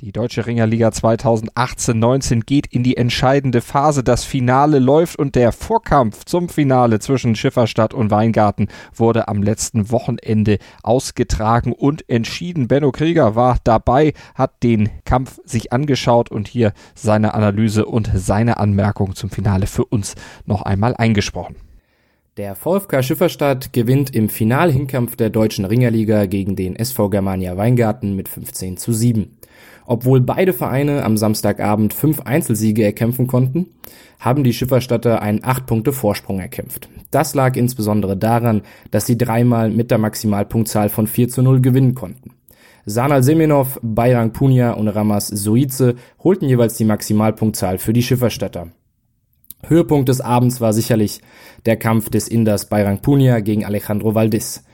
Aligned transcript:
Die 0.00 0.12
Deutsche 0.12 0.46
Ringerliga 0.46 0.90
2018-19 0.90 2.44
geht 2.44 2.68
in 2.68 2.84
die 2.84 2.96
entscheidende 2.96 3.60
Phase. 3.60 4.04
Das 4.04 4.22
Finale 4.22 4.78
läuft 4.78 5.18
und 5.18 5.34
der 5.34 5.50
Vorkampf 5.50 6.24
zum 6.24 6.48
Finale 6.48 7.00
zwischen 7.00 7.34
Schifferstadt 7.34 7.94
und 7.94 8.12
Weingarten 8.12 8.68
wurde 8.94 9.26
am 9.26 9.42
letzten 9.42 9.90
Wochenende 9.90 10.58
ausgetragen 10.84 11.72
und 11.72 12.08
entschieden. 12.08 12.68
Benno 12.68 12.92
Krieger 12.92 13.34
war 13.34 13.58
dabei, 13.64 14.12
hat 14.36 14.62
den 14.62 14.88
Kampf 15.04 15.40
sich 15.44 15.72
angeschaut 15.72 16.30
und 16.30 16.46
hier 16.46 16.74
seine 16.94 17.34
Analyse 17.34 17.84
und 17.84 18.08
seine 18.14 18.58
Anmerkung 18.58 19.16
zum 19.16 19.30
Finale 19.30 19.66
für 19.66 19.84
uns 19.84 20.14
noch 20.46 20.62
einmal 20.62 20.94
eingesprochen. 20.94 21.56
Der 22.36 22.54
VfK 22.54 23.02
Schifferstadt 23.02 23.72
gewinnt 23.72 24.14
im 24.14 24.28
Finalhinkampf 24.28 25.16
der 25.16 25.30
Deutschen 25.30 25.64
Ringerliga 25.64 26.26
gegen 26.26 26.54
den 26.54 26.76
SV 26.76 27.08
Germania 27.08 27.56
Weingarten 27.56 28.14
mit 28.14 28.28
15 28.28 28.76
zu 28.76 28.92
7. 28.92 29.37
Obwohl 29.90 30.20
beide 30.20 30.52
Vereine 30.52 31.02
am 31.02 31.16
Samstagabend 31.16 31.94
fünf 31.94 32.20
Einzelsiege 32.20 32.84
erkämpfen 32.84 33.26
konnten, 33.26 33.68
haben 34.20 34.44
die 34.44 34.52
Schifferstadter 34.52 35.22
einen 35.22 35.42
8 35.42 35.64
Punkte 35.64 35.94
Vorsprung 35.94 36.40
erkämpft. 36.40 36.90
Das 37.10 37.34
lag 37.34 37.56
insbesondere 37.56 38.14
daran, 38.14 38.60
dass 38.90 39.06
sie 39.06 39.16
dreimal 39.16 39.70
mit 39.70 39.90
der 39.90 39.96
Maximalpunktzahl 39.96 40.90
von 40.90 41.06
4 41.06 41.30
zu 41.30 41.40
0 41.40 41.62
gewinnen 41.62 41.94
konnten. 41.94 42.32
Sanal 42.84 43.22
Semenov, 43.22 43.80
Bayrang 43.82 44.34
Punia 44.34 44.72
und 44.72 44.88
Ramas 44.88 45.28
Soize 45.28 45.94
holten 46.22 46.50
jeweils 46.50 46.76
die 46.76 46.84
Maximalpunktzahl 46.84 47.78
für 47.78 47.94
die 47.94 48.02
Schifferstädter. 48.02 48.68
Höhepunkt 49.66 50.10
des 50.10 50.20
Abends 50.20 50.60
war 50.60 50.74
sicherlich 50.74 51.22
der 51.64 51.78
Kampf 51.78 52.10
des 52.10 52.28
Inders 52.28 52.68
Bayrang 52.68 53.00
Punia 53.00 53.40
gegen 53.40 53.64
Alejandro 53.64 54.14
Valdis. 54.14 54.64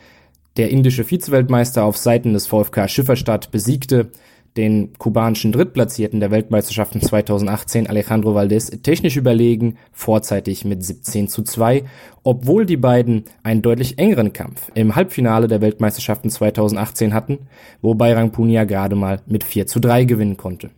Der 0.57 0.71
indische 0.71 1.09
Vizeweltmeister 1.09 1.85
auf 1.85 1.97
Seiten 1.97 2.33
des 2.33 2.49
VfK 2.49 2.89
Schifferstadt 2.89 3.53
besiegte 3.53 4.11
den 4.57 4.93
kubanischen 4.99 5.51
Drittplatzierten 5.51 6.21
der 6.21 6.31
Weltmeisterschaften 6.31 7.01
2018 7.01 7.89
Alejandro 7.89 8.35
Valdez 8.35 8.71
technisch 8.83 9.17
überlegen, 9.17 9.77
vorzeitig 9.93 10.65
mit 10.65 10.85
17 10.85 11.29
zu 11.29 11.43
2, 11.43 11.83
obwohl 12.23 12.65
die 12.65 12.77
beiden 12.77 13.25
einen 13.43 13.63
deutlich 13.63 13.99
engeren 13.99 14.33
Kampf 14.33 14.71
im 14.75 14.95
Halbfinale 14.95 15.49
der 15.49 15.61
Weltmeisterschaften 15.61 16.31
2018 16.31 17.15
hatten, 17.15 17.39
wobei 17.83 18.15
Rangpunia 18.15 18.65
gerade 18.65 18.95
mal 18.95 19.21
mit 19.27 19.43
4 19.43 19.67
zu 19.67 19.81
3 19.81 20.05
gewinnen 20.05 20.37
konnte. 20.37 20.71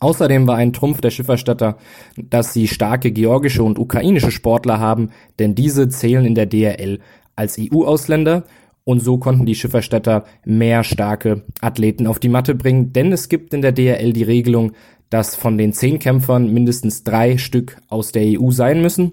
Außerdem 0.00 0.46
war 0.46 0.56
ein 0.56 0.72
Trumpf 0.72 1.00
der 1.00 1.10
Schifferstatter, 1.10 1.76
dass 2.16 2.52
sie 2.52 2.68
starke 2.68 3.10
georgische 3.10 3.64
und 3.64 3.80
ukrainische 3.80 4.30
Sportler 4.30 4.78
haben, 4.78 5.10
denn 5.40 5.56
diese 5.56 5.88
zählen 5.88 6.24
in 6.24 6.36
der 6.36 6.46
DRL 6.46 7.00
als 7.34 7.58
EU-Ausländer 7.58 8.44
und 8.88 9.00
so 9.00 9.18
konnten 9.18 9.44
die 9.44 9.54
Schifferstädter 9.54 10.24
mehr 10.46 10.82
starke 10.82 11.42
Athleten 11.60 12.06
auf 12.06 12.18
die 12.18 12.30
Matte 12.30 12.54
bringen, 12.54 12.94
denn 12.94 13.12
es 13.12 13.28
gibt 13.28 13.52
in 13.52 13.60
der 13.60 13.72
DRL 13.72 14.14
die 14.14 14.22
Regelung, 14.22 14.72
dass 15.10 15.34
von 15.34 15.58
den 15.58 15.74
zehn 15.74 15.98
Kämpfern 15.98 16.50
mindestens 16.50 17.04
drei 17.04 17.36
Stück 17.36 17.76
aus 17.88 18.12
der 18.12 18.40
EU 18.40 18.50
sein 18.50 18.80
müssen. 18.80 19.12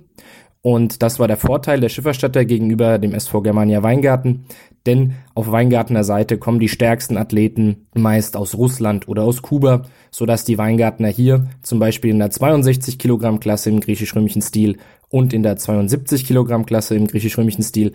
Und 0.61 1.03
das 1.03 1.19
war 1.19 1.27
der 1.27 1.35
Vorteil 1.35 1.81
der 1.81 1.89
Schifferstädter 1.89 2.45
gegenüber 2.45 2.99
dem 2.99 3.13
SV 3.13 3.41
Germania 3.41 3.83
Weingarten, 3.83 4.45
denn 4.85 5.15
auf 5.33 5.51
Weingartner 5.51 6.05
Seite 6.05 6.37
kommen 6.37 6.59
die 6.59 6.69
stärksten 6.69 7.17
Athleten 7.17 7.87
meist 7.93 8.37
aus 8.37 8.55
Russland 8.55 9.09
oder 9.09 9.23
aus 9.23 9.41
Kuba, 9.41 9.81
sodass 10.09 10.45
die 10.45 10.57
Weingartner 10.57 11.09
hier 11.09 11.49
zum 11.63 11.79
Beispiel 11.79 12.11
in 12.11 12.19
der 12.19 12.31
62 12.31 12.97
Kilogramm 12.97 13.41
Klasse 13.41 13.71
im 13.71 13.81
griechisch-römischen 13.81 14.41
Stil 14.41 14.77
und 15.09 15.33
in 15.33 15.43
der 15.43 15.57
72 15.57 16.25
Kilogramm 16.25 16.65
Klasse 16.65 16.95
im 16.95 17.07
griechisch-römischen 17.07 17.63
Stil 17.63 17.91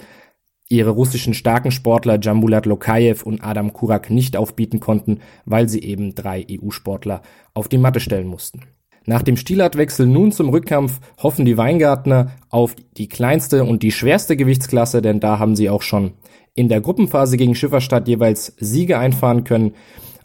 ihre 0.71 0.91
russischen 0.91 1.35
starken 1.35 1.73
Sportler 1.73 2.19
Jambulat 2.23 2.65
Lokajew 2.65 3.17
und 3.25 3.45
Adam 3.45 3.75
Kurak 3.75 4.09
nicht 4.09 4.37
aufbieten 4.37 4.81
konnten, 4.81 5.19
weil 5.45 5.69
sie 5.69 5.83
eben 5.83 6.15
drei 6.15 6.47
EU-Sportler 6.49 7.21
auf 7.53 7.69
die 7.69 7.77
Matte 7.77 8.01
stellen 8.01 8.29
mussten. 8.29 8.63
Nach 9.05 9.23
dem 9.23 9.37
Stilartwechsel 9.37 10.07
nun 10.07 10.31
zum 10.31 10.49
Rückkampf 10.51 11.01
hoffen 11.21 11.45
die 11.45 11.57
Weingartner 11.57 12.33
auf 12.49 12.77
die 12.97 13.09
kleinste 13.09 13.65
und 13.65 13.83
die 13.83 13.93
schwerste 13.93 14.37
Gewichtsklasse, 14.37 15.03
denn 15.03 15.21
da 15.21 15.39
haben 15.39 15.57
sie 15.57 15.69
auch 15.69 15.83
schon 15.83 16.13
in 16.55 16.69
der 16.69 16.81
Gruppenphase 16.81 17.37
gegen 17.37 17.55
Schifferstadt 17.55 18.07
jeweils 18.07 18.55
Siege 18.59 18.99
einfahren 18.99 19.45
können 19.45 19.75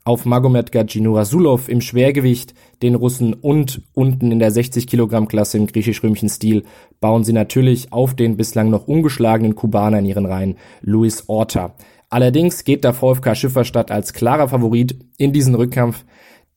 auf 0.06 0.24
Magomed 0.26 0.70
Rasulov 0.74 1.68
im 1.68 1.82
Schwergewicht, 1.82 2.54
den 2.84 2.94
Russen 2.94 3.34
und 3.34 3.82
unten 3.94 4.32
in 4.32 4.38
der 4.38 4.52
60 4.52 4.86
Kilogramm 4.86 5.28
Klasse 5.28 5.58
im 5.58 5.66
griechisch-römischen 5.66 6.30
Stil 6.30 6.64
bauen 7.02 7.24
sie 7.24 7.34
natürlich 7.34 7.92
auf 7.92 8.14
den 8.14 8.38
bislang 8.38 8.70
noch 8.70 8.88
ungeschlagenen 8.88 9.56
Kubaner 9.56 9.98
in 9.98 10.06
ihren 10.06 10.28
Reihen, 10.28 10.58
Luis 10.82 11.24
Orta. 11.28 11.74
Allerdings 12.12 12.64
geht 12.64 12.84
der 12.84 12.94
VfK 12.94 13.36
Schifferstadt 13.36 13.90
als 13.90 14.14
klarer 14.14 14.48
Favorit 14.48 14.96
in 15.18 15.34
diesen 15.34 15.56
Rückkampf, 15.56 16.06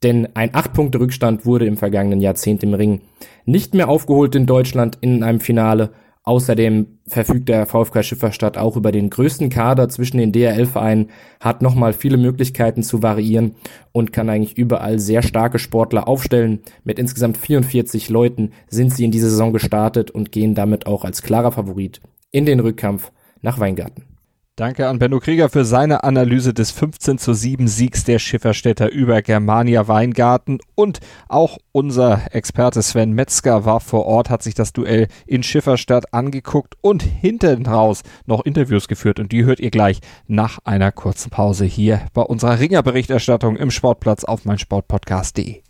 denn 0.02 0.28
ein 0.34 0.50
8-Punkte-Rückstand 0.50 1.46
wurde 1.46 1.64
im 1.64 1.78
vergangenen 1.78 2.20
Jahrzehnt 2.20 2.62
im 2.62 2.74
Ring 2.74 3.00
nicht 3.46 3.72
mehr 3.72 3.88
aufgeholt 3.88 4.34
in 4.34 4.44
Deutschland 4.44 4.98
in 5.00 5.22
einem 5.22 5.40
Finale 5.40 5.90
Außerdem 6.28 6.98
verfügt 7.06 7.48
der 7.48 7.64
VfK 7.64 8.02
Schifferstadt 8.02 8.58
auch 8.58 8.76
über 8.76 8.92
den 8.92 9.08
größten 9.08 9.48
Kader 9.48 9.88
zwischen 9.88 10.18
den 10.18 10.30
DRL-Vereinen, 10.30 11.08
hat 11.40 11.62
nochmal 11.62 11.94
viele 11.94 12.18
Möglichkeiten 12.18 12.82
zu 12.82 13.02
variieren 13.02 13.54
und 13.92 14.12
kann 14.12 14.28
eigentlich 14.28 14.58
überall 14.58 14.98
sehr 14.98 15.22
starke 15.22 15.58
Sportler 15.58 16.06
aufstellen. 16.06 16.60
Mit 16.84 16.98
insgesamt 16.98 17.38
44 17.38 18.10
Leuten 18.10 18.52
sind 18.68 18.92
sie 18.92 19.06
in 19.06 19.10
diese 19.10 19.30
Saison 19.30 19.54
gestartet 19.54 20.10
und 20.10 20.30
gehen 20.30 20.54
damit 20.54 20.86
auch 20.86 21.06
als 21.06 21.22
klarer 21.22 21.50
Favorit 21.50 22.02
in 22.30 22.44
den 22.44 22.60
Rückkampf 22.60 23.10
nach 23.40 23.58
Weingarten. 23.58 24.17
Danke 24.58 24.88
an 24.88 24.98
Benno 24.98 25.20
Krieger 25.20 25.48
für 25.50 25.64
seine 25.64 26.02
Analyse 26.02 26.52
des 26.52 26.72
15 26.72 27.18
zu 27.18 27.32
7 27.32 27.68
Siegs 27.68 28.02
der 28.02 28.18
Schifferstädter 28.18 28.90
über 28.90 29.22
Germania 29.22 29.86
Weingarten 29.86 30.58
und 30.74 30.98
auch 31.28 31.58
unser 31.70 32.34
Experte 32.34 32.82
Sven 32.82 33.12
Metzger 33.12 33.64
war 33.64 33.78
vor 33.78 34.04
Ort, 34.06 34.30
hat 34.30 34.42
sich 34.42 34.54
das 34.56 34.72
Duell 34.72 35.06
in 35.28 35.44
Schifferstadt 35.44 36.12
angeguckt 36.12 36.74
und 36.80 37.04
hinten 37.04 37.66
raus 37.66 38.02
noch 38.26 38.44
Interviews 38.44 38.88
geführt 38.88 39.20
und 39.20 39.30
die 39.30 39.44
hört 39.44 39.60
ihr 39.60 39.70
gleich 39.70 40.00
nach 40.26 40.58
einer 40.64 40.90
kurzen 40.90 41.30
Pause 41.30 41.64
hier 41.64 42.00
bei 42.12 42.22
unserer 42.22 42.58
Ringerberichterstattung 42.58 43.56
im 43.56 43.70
Sportplatz 43.70 44.24
auf 44.24 44.44
meinsportpodcast.de. 44.44 45.62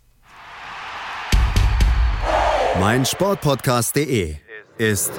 Mein 2.79 3.05
Sportpodcast.de 3.05 4.37
ist 4.79 5.11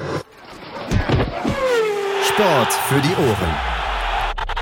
Sport 2.33 2.71
für 2.87 3.01
die 3.01 3.13
Ohren. 3.15 3.55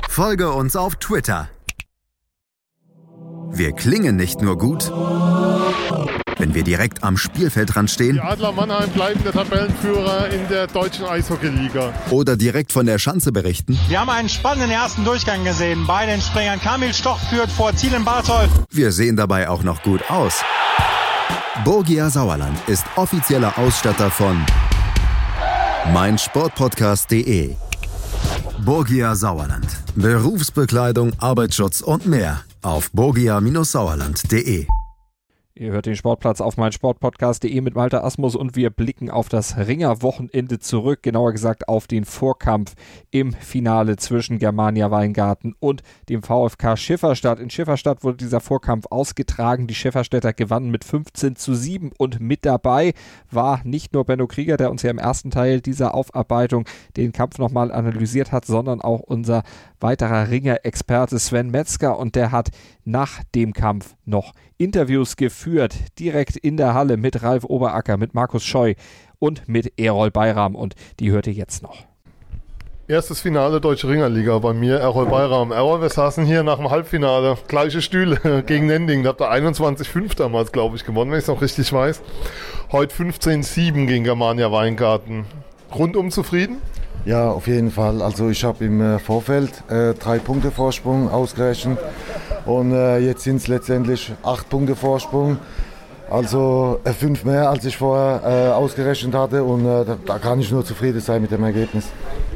Folge 0.08 0.50
uns 0.50 0.74
auf 0.74 0.96
Twitter. 0.96 1.48
Wir 3.52 3.72
klingen 3.72 4.16
nicht 4.16 4.42
nur 4.42 4.58
gut, 4.58 4.90
wenn 6.38 6.52
wir 6.54 6.64
direkt 6.64 7.04
am 7.04 7.16
Spielfeldrand 7.16 7.88
stehen. 7.88 8.14
Die 8.14 8.20
Adler 8.20 8.50
Mannheim 8.50 8.90
bleiben 8.90 9.22
der 9.22 9.32
Tabellenführer 9.32 10.30
in 10.30 10.48
der 10.48 10.66
deutschen 10.66 11.04
Eishockeyliga. 11.04 11.92
Oder 12.10 12.36
direkt 12.36 12.72
von 12.72 12.86
der 12.86 12.98
Schanze 12.98 13.30
berichten. 13.30 13.78
Wir 13.88 14.00
haben 14.00 14.10
einen 14.10 14.28
spannenden 14.28 14.72
ersten 14.72 15.04
Durchgang 15.04 15.44
gesehen. 15.44 15.86
Bei 15.86 16.06
den 16.06 16.20
Springern 16.20 16.60
Kamil 16.60 16.92
Stoch 16.92 17.20
führt 17.30 17.52
vor 17.52 17.76
Zielen 17.76 18.04
Bartol. 18.04 18.48
Wir 18.70 18.90
sehen 18.90 19.16
dabei 19.16 19.48
auch 19.48 19.62
noch 19.62 19.82
gut 19.82 20.10
aus. 20.10 20.42
Borgia 21.64 22.10
Sauerland 22.10 22.58
ist 22.66 22.84
offizieller 22.96 23.56
Ausstatter 23.58 24.10
von 24.10 24.44
meinsportpodcast.de 25.86 27.56
Borgia 28.64 29.14
Sauerland. 29.14 29.66
Berufsbekleidung, 29.94 31.12
Arbeitsschutz 31.18 31.80
und 31.80 32.06
mehr 32.06 32.40
auf 32.62 32.90
borgia-sauerland.de. 32.92 34.66
Ihr 35.60 35.72
hört 35.72 35.84
den 35.84 35.94
Sportplatz 35.94 36.40
auf 36.40 36.56
meinsportpodcast.de 36.56 37.60
mit 37.60 37.74
Malte 37.74 38.02
Asmus 38.02 38.34
und 38.34 38.56
wir 38.56 38.70
blicken 38.70 39.10
auf 39.10 39.28
das 39.28 39.58
Ringer-Wochenende 39.58 40.58
zurück, 40.58 41.02
genauer 41.02 41.32
gesagt 41.32 41.68
auf 41.68 41.86
den 41.86 42.06
Vorkampf 42.06 42.72
im 43.10 43.34
Finale 43.34 43.96
zwischen 43.96 44.38
Germania 44.38 44.90
Weingarten 44.90 45.54
und 45.60 45.82
dem 46.08 46.22
VfK 46.22 46.78
Schifferstadt. 46.78 47.40
In 47.40 47.50
Schifferstadt 47.50 48.02
wurde 48.04 48.16
dieser 48.16 48.40
Vorkampf 48.40 48.86
ausgetragen. 48.88 49.66
Die 49.66 49.74
Schifferstädter 49.74 50.32
gewannen 50.32 50.70
mit 50.70 50.82
15 50.82 51.36
zu 51.36 51.52
7 51.52 51.92
und 51.98 52.20
mit 52.20 52.46
dabei 52.46 52.94
war 53.30 53.60
nicht 53.62 53.92
nur 53.92 54.06
Benno 54.06 54.26
Krieger, 54.28 54.56
der 54.56 54.70
uns 54.70 54.80
ja 54.80 54.90
im 54.90 54.96
ersten 54.96 55.30
Teil 55.30 55.60
dieser 55.60 55.92
Aufarbeitung 55.92 56.64
den 56.96 57.12
Kampf 57.12 57.36
nochmal 57.36 57.70
analysiert 57.70 58.32
hat, 58.32 58.46
sondern 58.46 58.80
auch 58.80 59.00
unser 59.00 59.42
weiterer 59.78 60.30
Ringer-Experte 60.30 61.18
Sven 61.18 61.50
Metzger 61.50 61.98
und 61.98 62.14
der 62.14 62.32
hat 62.32 62.48
nach 62.86 63.22
dem 63.34 63.52
Kampf 63.52 63.94
noch 64.06 64.32
Interviews 64.60 65.16
geführt, 65.16 65.49
direkt 65.98 66.36
in 66.36 66.56
der 66.56 66.74
Halle 66.74 66.96
mit 66.96 67.22
Ralf 67.22 67.44
Oberacker, 67.44 67.96
mit 67.96 68.14
Markus 68.14 68.44
Scheu 68.44 68.74
und 69.18 69.48
mit 69.48 69.78
Erol 69.78 70.10
Bayram 70.10 70.54
und 70.54 70.74
die 70.98 71.10
hört 71.10 71.26
ihr 71.26 71.32
jetzt 71.32 71.62
noch. 71.62 71.90
Erstes 72.90 73.20
Finale 73.20 73.60
Deutsche 73.60 73.86
Ringerliga 73.88 74.36
bei 74.38 74.52
mir, 74.52 74.80
Errol 74.80 75.06
Bayram. 75.06 75.52
Errol, 75.52 75.80
wir 75.80 75.90
saßen 75.90 76.24
hier 76.26 76.42
nach 76.42 76.56
dem 76.56 76.70
Halbfinale, 76.70 77.38
gleiche 77.46 77.82
Stühle 77.82 78.42
gegen 78.46 78.66
Nending. 78.66 79.04
Da 79.04 79.10
habt 79.10 79.20
ihr 79.20 79.30
21-5 79.30 80.16
damals, 80.16 80.50
glaube 80.50 80.74
ich, 80.74 80.84
gewonnen, 80.84 81.12
wenn 81.12 81.18
ich 81.18 81.22
es 81.22 81.28
noch 81.28 81.40
richtig 81.40 81.72
weiß. 81.72 82.02
Heute 82.72 82.92
15-7 82.92 83.86
gegen 83.86 84.02
Germania 84.02 84.50
Weingarten. 84.50 85.24
Rundum 85.72 86.10
zufrieden? 86.10 86.56
Ja, 87.06 87.30
auf 87.30 87.46
jeden 87.46 87.70
Fall. 87.70 88.02
Also 88.02 88.28
ich 88.28 88.44
habe 88.44 88.64
im 88.64 88.80
äh, 88.80 88.98
Vorfeld 88.98 89.50
äh, 89.70 89.94
drei 89.94 90.18
Punkte 90.18 90.50
Vorsprung 90.50 91.10
ausgerechnet 91.10 91.78
und 92.44 92.72
äh, 92.72 92.98
jetzt 92.98 93.24
sind 93.24 93.36
es 93.36 93.48
letztendlich 93.48 94.12
acht 94.22 94.50
Punkte 94.50 94.76
Vorsprung. 94.76 95.38
Also 96.10 96.80
äh, 96.84 96.92
fünf 96.92 97.24
mehr, 97.24 97.48
als 97.48 97.64
ich 97.64 97.76
vorher 97.76 98.22
äh, 98.24 98.52
ausgerechnet 98.52 99.14
hatte 99.14 99.44
und 99.44 99.64
äh, 99.64 99.84
da, 99.84 99.96
da, 100.04 100.18
kann 100.18 100.40
ich 100.40 100.50
nur 100.50 100.64
zufrieden 100.64 101.00
sein 101.00 101.22
mit 101.22 101.30
dem 101.30 101.42
Ergebnis. 101.42 101.86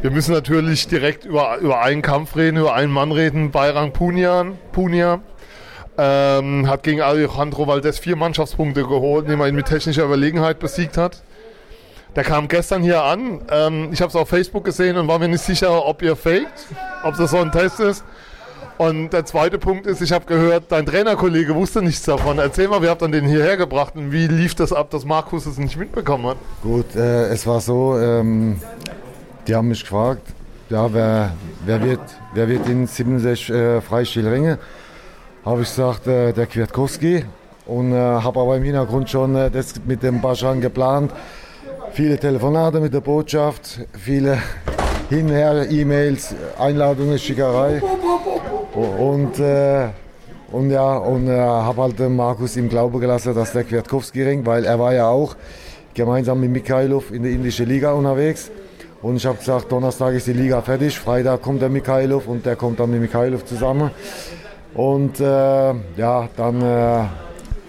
Wir 0.01 0.11
müssen 0.11 0.33
natürlich 0.33 0.87
direkt 0.87 1.27
über, 1.27 1.59
über 1.59 1.83
einen 1.83 2.01
Kampf 2.01 2.35
reden, 2.37 2.57
über 2.57 2.75
einen 2.75 2.93
Mann 2.93 3.13
reden, 3.13 3.51
Bayrang 3.51 3.93
Punian, 3.93 4.57
Punia. 4.73 5.21
Ähm, 5.97 6.69
hat 6.69 6.83
gegen 6.83 7.03
Alejandro 7.03 7.67
Valdez 7.67 7.99
vier 7.99 8.17
Mannschaftspunkte 8.17 8.83
geholt, 8.83 9.27
indem 9.27 9.41
er 9.41 9.49
ihn 9.49 9.55
mit 9.55 9.67
technischer 9.67 10.05
Überlegenheit 10.05 10.59
besiegt 10.59 10.97
hat. 10.97 11.23
Der 12.17 12.23
kam 12.23 12.47
gestern 12.47 12.83
hier 12.83 13.03
an. 13.03 13.41
Ähm, 13.51 13.89
ich 13.93 14.01
habe 14.01 14.09
es 14.09 14.17
auf 14.17 14.29
Facebook 14.29 14.65
gesehen 14.65 14.97
und 14.97 15.09
war 15.09 15.19
mir 15.19 15.29
nicht 15.29 15.43
sicher, 15.43 15.85
ob 15.85 16.01
ihr 16.01 16.15
faked, 16.15 16.67
ob 17.03 17.17
das 17.17 17.33
so 17.33 17.39
ein 17.39 17.51
Test 17.51 17.81
ist. 17.81 18.05
Und 18.79 19.11
der 19.11 19.25
zweite 19.25 19.59
Punkt 19.59 19.87
ist, 19.87 20.01
ich 20.01 20.13
habe 20.13 20.25
gehört, 20.25 20.65
dein 20.71 20.85
Trainerkollege 20.87 21.55
wusste 21.55 21.81
nichts 21.81 22.03
davon. 22.03 22.39
Erzähl 22.39 22.69
mal, 22.69 22.83
wie 22.83 22.89
habt 22.89 23.03
ihr 23.03 23.09
den 23.09 23.27
hierher 23.27 23.57
gebracht 23.57 23.95
und 23.97 24.11
wie 24.11 24.27
lief 24.27 24.55
das 24.55 24.73
ab, 24.73 24.91
dass 24.91 25.05
Markus 25.05 25.47
es 25.47 25.59
nicht 25.59 25.77
mitbekommen 25.77 26.27
hat? 26.27 26.37
Gut, 26.63 26.95
äh, 26.97 27.29
es 27.29 27.47
war 27.47 27.61
so, 27.61 27.99
ähm, 27.99 28.61
die 29.47 29.55
haben 29.55 29.69
mich 29.69 29.83
gefragt, 29.83 30.23
ja, 30.71 30.93
wer, 30.93 31.33
wer, 31.65 31.83
wird, 31.85 32.01
wer 32.33 32.49
wird 32.49 32.69
in 32.69 32.87
67 32.87 33.51
äh, 33.51 33.81
Freistil 33.81 34.27
ringen? 34.27 34.59
Habe 35.45 35.63
ich 35.63 35.69
gesagt, 35.69 36.07
äh, 36.07 36.33
der 36.33 36.47
Kwiatkowski. 36.47 37.25
Und 37.67 37.93
äh, 37.93 37.97
habe 37.97 38.41
aber 38.41 38.57
im 38.57 38.63
Hintergrund 38.63 39.09
schon 39.09 39.37
äh, 39.37 39.51
das 39.51 39.75
mit 39.87 40.03
dem 40.03 40.21
Baschan 40.21 40.61
geplant 40.61 41.13
viele 41.95 42.19
Telefonate 42.19 42.81
mit 42.81 42.93
der 42.93 43.01
Botschaft, 43.01 43.79
viele 43.93 44.39
hinher 45.09 45.71
E-Mails, 45.71 46.35
Einladungen, 46.59 47.17
Schickerei. 47.21 47.81
Und, 48.99 49.39
äh, 49.39 49.91
und 50.51 50.71
ja, 50.71 50.97
und 50.97 51.29
äh, 51.29 51.39
habe 51.39 51.83
halt 51.83 52.01
Markus 52.11 52.57
im 52.57 52.69
Glauben 52.69 52.99
gelassen, 52.99 53.33
dass 53.33 53.53
der 53.53 53.63
Kwiatkowski 53.63 54.25
ringt, 54.25 54.45
weil 54.45 54.65
er 54.65 54.77
war 54.81 54.93
ja 54.93 55.07
auch 55.07 55.37
gemeinsam 55.95 56.41
mit 56.41 56.51
Mikhailov 56.51 57.13
in 57.13 57.23
der 57.23 57.31
indischen 57.31 57.67
Liga 57.67 57.93
unterwegs. 57.93 58.51
Und 59.01 59.17
ich 59.17 59.27
habe 59.27 59.39
gesagt, 59.39 59.71
Donnerstag 59.71 60.15
ist 60.15 60.27
die 60.27 60.33
Liga 60.33 60.63
fertig, 60.63 60.99
Freitag 60.99 61.43
kommt 61.43 61.63
der 61.63 61.69
Mikhailov 61.69 62.27
und 62.27 62.45
der 62.45 62.57
kommt 62.57 62.81
dann 62.81 62.91
mit 62.91 63.03
Mikhailov 63.03 63.45
zusammen. 63.45 63.93
Und 64.75 65.21
äh, 65.21 65.25
ja, 65.25 66.29
dann 66.37 67.09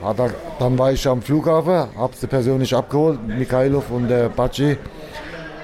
äh, 0.06 0.08
hat 0.08 0.20
er, 0.20 0.32
dann 0.60 0.78
war 0.78 0.92
ich 0.92 1.08
am 1.08 1.22
Flughafen, 1.22 1.88
habe 1.98 2.14
sie 2.16 2.28
persönlich 2.28 2.76
abgeholt, 2.76 3.20
Mikhailov 3.28 3.90
und 3.92 4.08
der 4.08 4.30
Baci. 4.30 4.78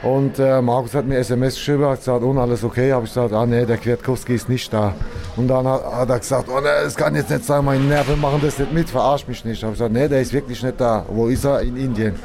Und 0.04 0.40
äh, 0.40 0.60
Markus 0.64 0.96
hat 0.96 1.06
mir 1.06 1.18
SMS 1.18 1.54
geschrieben, 1.54 1.86
hat 1.86 2.00
gesagt, 2.00 2.24
oh, 2.24 2.34
alles 2.40 2.64
okay. 2.64 2.92
Habe 2.92 3.06
ich 3.06 3.12
gesagt, 3.12 3.34
ah 3.34 3.46
nee, 3.46 3.66
der 3.66 3.78
Kwiatkowski 3.78 4.34
ist 4.34 4.50
nicht 4.50 4.74
da. 4.74 4.96
Und 5.36 5.48
dann 5.48 5.68
hat, 5.68 5.84
hat 5.86 6.10
er 6.10 6.20
gesagt, 6.20 6.50
oh, 6.50 6.60
nee, 6.60 6.84
das 6.84 6.96
kann 6.96 7.14
jetzt 7.16 7.30
nicht 7.30 7.46
sein, 7.46 7.64
meine 7.64 7.84
Nerven 7.84 8.20
machen 8.20 8.40
das 8.42 8.58
nicht 8.58 8.74
mit, 8.74 8.90
verarsch 8.90 9.28
mich 9.28 9.46
nicht. 9.46 9.62
Habe 9.62 9.74
ich 9.74 9.78
gesagt, 9.78 9.94
nee, 9.94 10.08
der 10.08 10.22
ist 10.22 10.34
wirklich 10.34 10.64
nicht 10.64 10.82
da. 10.82 11.06
Wo 11.08 11.28
ist 11.28 11.46
er? 11.46 11.62
In 11.62 11.78
Indien. 11.78 12.16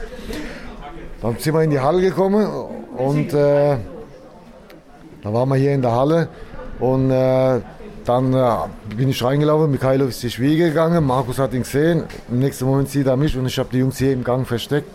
Dann 1.21 1.37
sind 1.39 1.53
wir 1.53 1.63
in 1.63 1.71
die 1.71 1.81
Halle 1.81 2.01
gekommen 2.01 2.47
und 2.97 3.35
äh, 3.35 3.77
da 5.23 5.33
waren 5.33 5.49
wir 5.49 5.57
hier 5.57 5.75
in 5.75 5.83
der 5.83 5.93
Halle 5.93 6.29
und 6.79 7.11
äh, 7.11 7.61
dann 8.09 8.33
äh, 8.33 8.95
bin 8.97 9.09
ich 9.09 9.23
reingelaufen, 9.23 9.71
Mikhailov 9.71 10.11
ist 10.11 10.23
die 10.23 10.31
Schwiege 10.31 10.69
gegangen, 10.69 11.05
Markus 11.05 11.39
hat 11.39 11.53
ihn 11.53 11.63
gesehen. 11.63 12.05
Im 12.31 12.39
nächsten 12.39 12.65
Moment 12.65 12.89
sieht 12.89 13.07
er 13.07 13.17
mich 13.17 13.37
und 13.37 13.47
ich 13.47 13.59
habe 13.59 13.69
die 13.73 13.79
Jungs 13.79 13.99
hier 13.99 14.13
im 14.13 14.25
Gang 14.25 14.47
versteckt. 14.47 14.89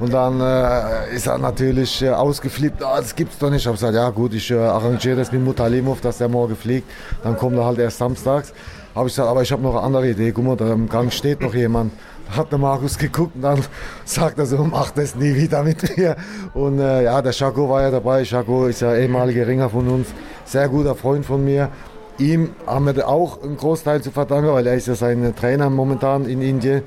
Und 0.00 0.12
dann 0.12 0.40
äh, 0.40 1.14
ist 1.14 1.26
er 1.26 1.38
natürlich 1.38 2.02
äh, 2.02 2.10
ausgeflippt, 2.10 2.82
ah, 2.82 2.98
das 2.98 3.14
gibt's 3.14 3.38
doch 3.38 3.50
nicht. 3.50 3.60
Ich 3.60 3.66
habe 3.66 3.76
gesagt, 3.76 3.94
ja 3.94 4.10
gut, 4.10 4.34
ich 4.34 4.50
äh, 4.50 4.56
arrangiere 4.56 5.16
das 5.16 5.30
mit 5.30 5.42
Mutalimov, 5.42 6.00
dass 6.00 6.18
der 6.18 6.28
morgen 6.28 6.56
fliegt. 6.56 6.90
Dann 7.22 7.36
kommt 7.36 7.56
er 7.56 7.64
halt 7.64 7.78
erst 7.78 7.98
samstags. 7.98 8.52
Habe 8.94 9.08
ich 9.08 9.14
gesagt, 9.14 9.28
aber 9.28 9.42
ich 9.42 9.52
habe 9.52 9.62
noch 9.62 9.74
eine 9.74 9.82
andere 9.82 10.10
Idee. 10.10 10.32
Guck 10.32 10.44
mal, 10.44 10.56
da 10.56 10.72
im 10.72 10.88
Gang 10.88 11.12
steht 11.12 11.40
noch 11.40 11.54
jemand. 11.54 11.92
Hat 12.30 12.50
der 12.50 12.58
Markus 12.58 12.98
geguckt 12.98 13.36
und 13.36 13.42
dann 13.42 13.60
sagt 14.04 14.38
er 14.38 14.46
so, 14.46 14.64
mach 14.64 14.90
das 14.90 15.14
nie 15.14 15.34
wieder 15.34 15.62
mit 15.62 15.96
mir. 15.96 16.16
Und 16.54 16.80
äh, 16.80 17.04
ja, 17.04 17.22
der 17.22 17.32
Schako 17.32 17.68
war 17.68 17.82
ja 17.82 17.90
dabei. 17.90 18.24
Schako 18.24 18.66
ist 18.66 18.80
ja 18.80 18.94
ehemaliger 18.96 19.46
Ringer 19.46 19.70
von 19.70 19.86
uns, 19.88 20.08
sehr 20.44 20.68
guter 20.68 20.94
Freund 20.94 21.24
von 21.24 21.44
mir. 21.44 21.70
Ihm 22.18 22.50
haben 22.66 22.86
wir 22.86 23.08
auch 23.08 23.42
einen 23.42 23.56
Großteil 23.56 24.00
zu 24.00 24.10
verdanken, 24.10 24.52
weil 24.52 24.66
er 24.66 24.74
ist 24.74 24.86
ja 24.86 24.94
sein 24.94 25.34
Trainer 25.34 25.68
momentan 25.68 26.26
in 26.26 26.42
Indien 26.42 26.82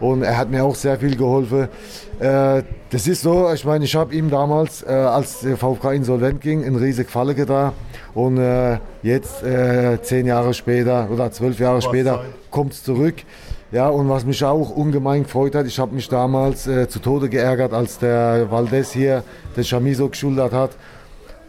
und 0.00 0.22
er 0.22 0.38
hat 0.38 0.50
mir 0.50 0.64
auch 0.64 0.74
sehr 0.74 0.98
viel 0.98 1.16
geholfen. 1.16 1.68
Äh, 2.18 2.62
das 2.90 3.06
ist 3.06 3.22
so, 3.22 3.52
ich 3.52 3.64
meine, 3.64 3.84
ich 3.84 3.94
habe 3.94 4.14
ihm 4.14 4.30
damals, 4.30 4.82
äh, 4.82 4.90
als 4.90 5.40
der 5.40 5.58
VfK 5.58 5.92
insolvent 5.92 6.40
ging, 6.40 6.64
eine 6.64 6.80
riesige 6.80 7.10
Falle 7.10 7.34
getan 7.34 7.72
und 8.14 8.38
äh, 8.38 8.78
jetzt, 9.02 9.44
zehn 10.02 10.26
Jahre 10.26 10.54
später 10.54 11.08
oder 11.12 11.30
zwölf 11.30 11.58
Jahre 11.58 11.82
später, 11.82 12.24
kommt 12.50 12.72
es 12.72 12.82
zurück. 12.82 13.16
Ja, 13.72 13.88
und 13.88 14.08
was 14.08 14.24
mich 14.24 14.44
auch 14.44 14.70
ungemein 14.70 15.22
gefreut 15.22 15.54
hat, 15.54 15.64
ich 15.64 15.78
habe 15.78 15.94
mich 15.94 16.08
damals 16.08 16.66
äh, 16.66 16.88
zu 16.88 16.98
Tode 16.98 17.28
geärgert, 17.28 17.72
als 17.72 17.98
der 18.00 18.50
Valdez 18.50 18.90
hier 18.90 19.22
den 19.56 19.62
Chamiso 19.62 20.08
geschultert 20.08 20.52
hat. 20.52 20.70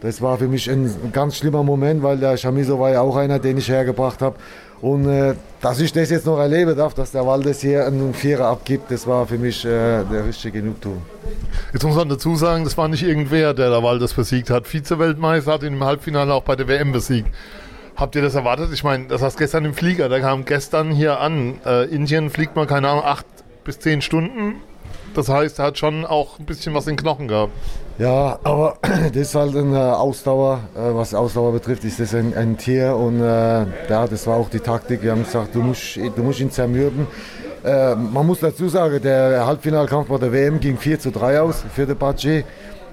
Das 0.02 0.20
war 0.20 0.36
für 0.36 0.48
mich 0.48 0.68
ein 0.68 1.12
ganz 1.12 1.36
schlimmer 1.36 1.62
Moment, 1.62 2.02
weil 2.02 2.18
der 2.18 2.36
Chamiso 2.36 2.78
war 2.80 2.90
ja 2.90 3.02
auch 3.02 3.14
einer, 3.14 3.38
den 3.38 3.56
ich 3.58 3.68
hergebracht 3.68 4.20
habe. 4.20 4.36
Und 4.80 5.08
äh, 5.08 5.34
dass 5.60 5.78
ich 5.78 5.92
das 5.92 6.10
jetzt 6.10 6.26
noch 6.26 6.40
erleben 6.40 6.76
darf, 6.76 6.92
dass 6.92 7.12
der 7.12 7.24
Waldes 7.24 7.60
hier 7.60 7.86
einen 7.86 8.12
Vierer 8.12 8.46
abgibt, 8.46 8.90
das 8.90 9.06
war 9.06 9.28
für 9.28 9.38
mich 9.38 9.64
äh, 9.64 10.02
der 10.02 10.26
richtige 10.26 10.60
Genugtuung. 10.60 11.02
Jetzt 11.72 11.84
muss 11.84 11.94
man 11.94 12.08
dazu 12.08 12.34
sagen, 12.34 12.64
das 12.64 12.76
war 12.76 12.88
nicht 12.88 13.04
irgendwer, 13.04 13.54
der 13.54 13.70
der 13.70 13.84
Waldes 13.84 14.12
besiegt 14.12 14.50
hat. 14.50 14.66
Vize-Weltmeister 14.66 15.52
hat 15.52 15.62
ihn 15.62 15.74
im 15.74 15.84
Halbfinale 15.84 16.34
auch 16.34 16.42
bei 16.42 16.56
der 16.56 16.66
WM 16.66 16.90
besiegt. 16.90 17.28
Habt 17.94 18.16
ihr 18.16 18.22
das 18.22 18.34
erwartet? 18.34 18.70
Ich 18.72 18.82
meine, 18.82 19.06
das 19.06 19.22
hast 19.22 19.38
gestern 19.38 19.64
im 19.64 19.74
Flieger, 19.74 20.08
der 20.08 20.20
kam 20.20 20.44
gestern 20.44 20.90
hier 20.90 21.20
an. 21.20 21.60
Äh, 21.64 21.84
Indien 21.94 22.30
fliegt 22.30 22.56
man, 22.56 22.66
keine 22.66 22.88
Ahnung, 22.88 23.04
acht 23.04 23.26
bis 23.62 23.78
zehn 23.78 24.02
Stunden. 24.02 24.56
Das 25.14 25.28
heißt, 25.28 25.60
er 25.60 25.66
hat 25.66 25.78
schon 25.78 26.04
auch 26.04 26.40
ein 26.40 26.46
bisschen 26.46 26.74
was 26.74 26.88
in 26.88 26.96
den 26.96 27.02
Knochen 27.02 27.28
gehabt. 27.28 27.52
Ja, 27.98 28.38
aber 28.42 28.76
das 28.82 29.16
ist 29.16 29.34
halt 29.34 29.54
eine 29.54 29.96
Ausdauer, 29.96 30.60
äh, 30.74 30.94
was 30.94 31.14
Ausdauer 31.14 31.52
betrifft, 31.52 31.84
ist 31.84 32.00
das 32.00 32.14
ein, 32.14 32.34
ein 32.36 32.56
Tier 32.56 32.96
und 32.96 33.20
äh, 33.20 33.66
ja, 33.88 34.06
das 34.08 34.26
war 34.26 34.36
auch 34.36 34.48
die 34.48 34.60
Taktik. 34.60 35.02
Wir 35.02 35.12
haben 35.12 35.24
gesagt, 35.24 35.54
du 35.54 35.60
musst, 35.60 35.96
du 35.96 36.22
musst 36.22 36.40
ihn 36.40 36.50
zermürben. 36.50 37.06
Äh, 37.64 37.94
man 37.94 38.26
muss 38.26 38.40
dazu 38.40 38.68
sagen, 38.68 39.00
der 39.02 39.46
Halbfinalkampf 39.46 40.08
bei 40.08 40.18
der 40.18 40.32
WM 40.32 40.58
ging 40.58 40.76
4 40.78 40.98
zu 40.98 41.10
3 41.10 41.40
aus 41.40 41.64
für 41.74 41.86
den 41.86 41.96
Budget. 41.96 42.44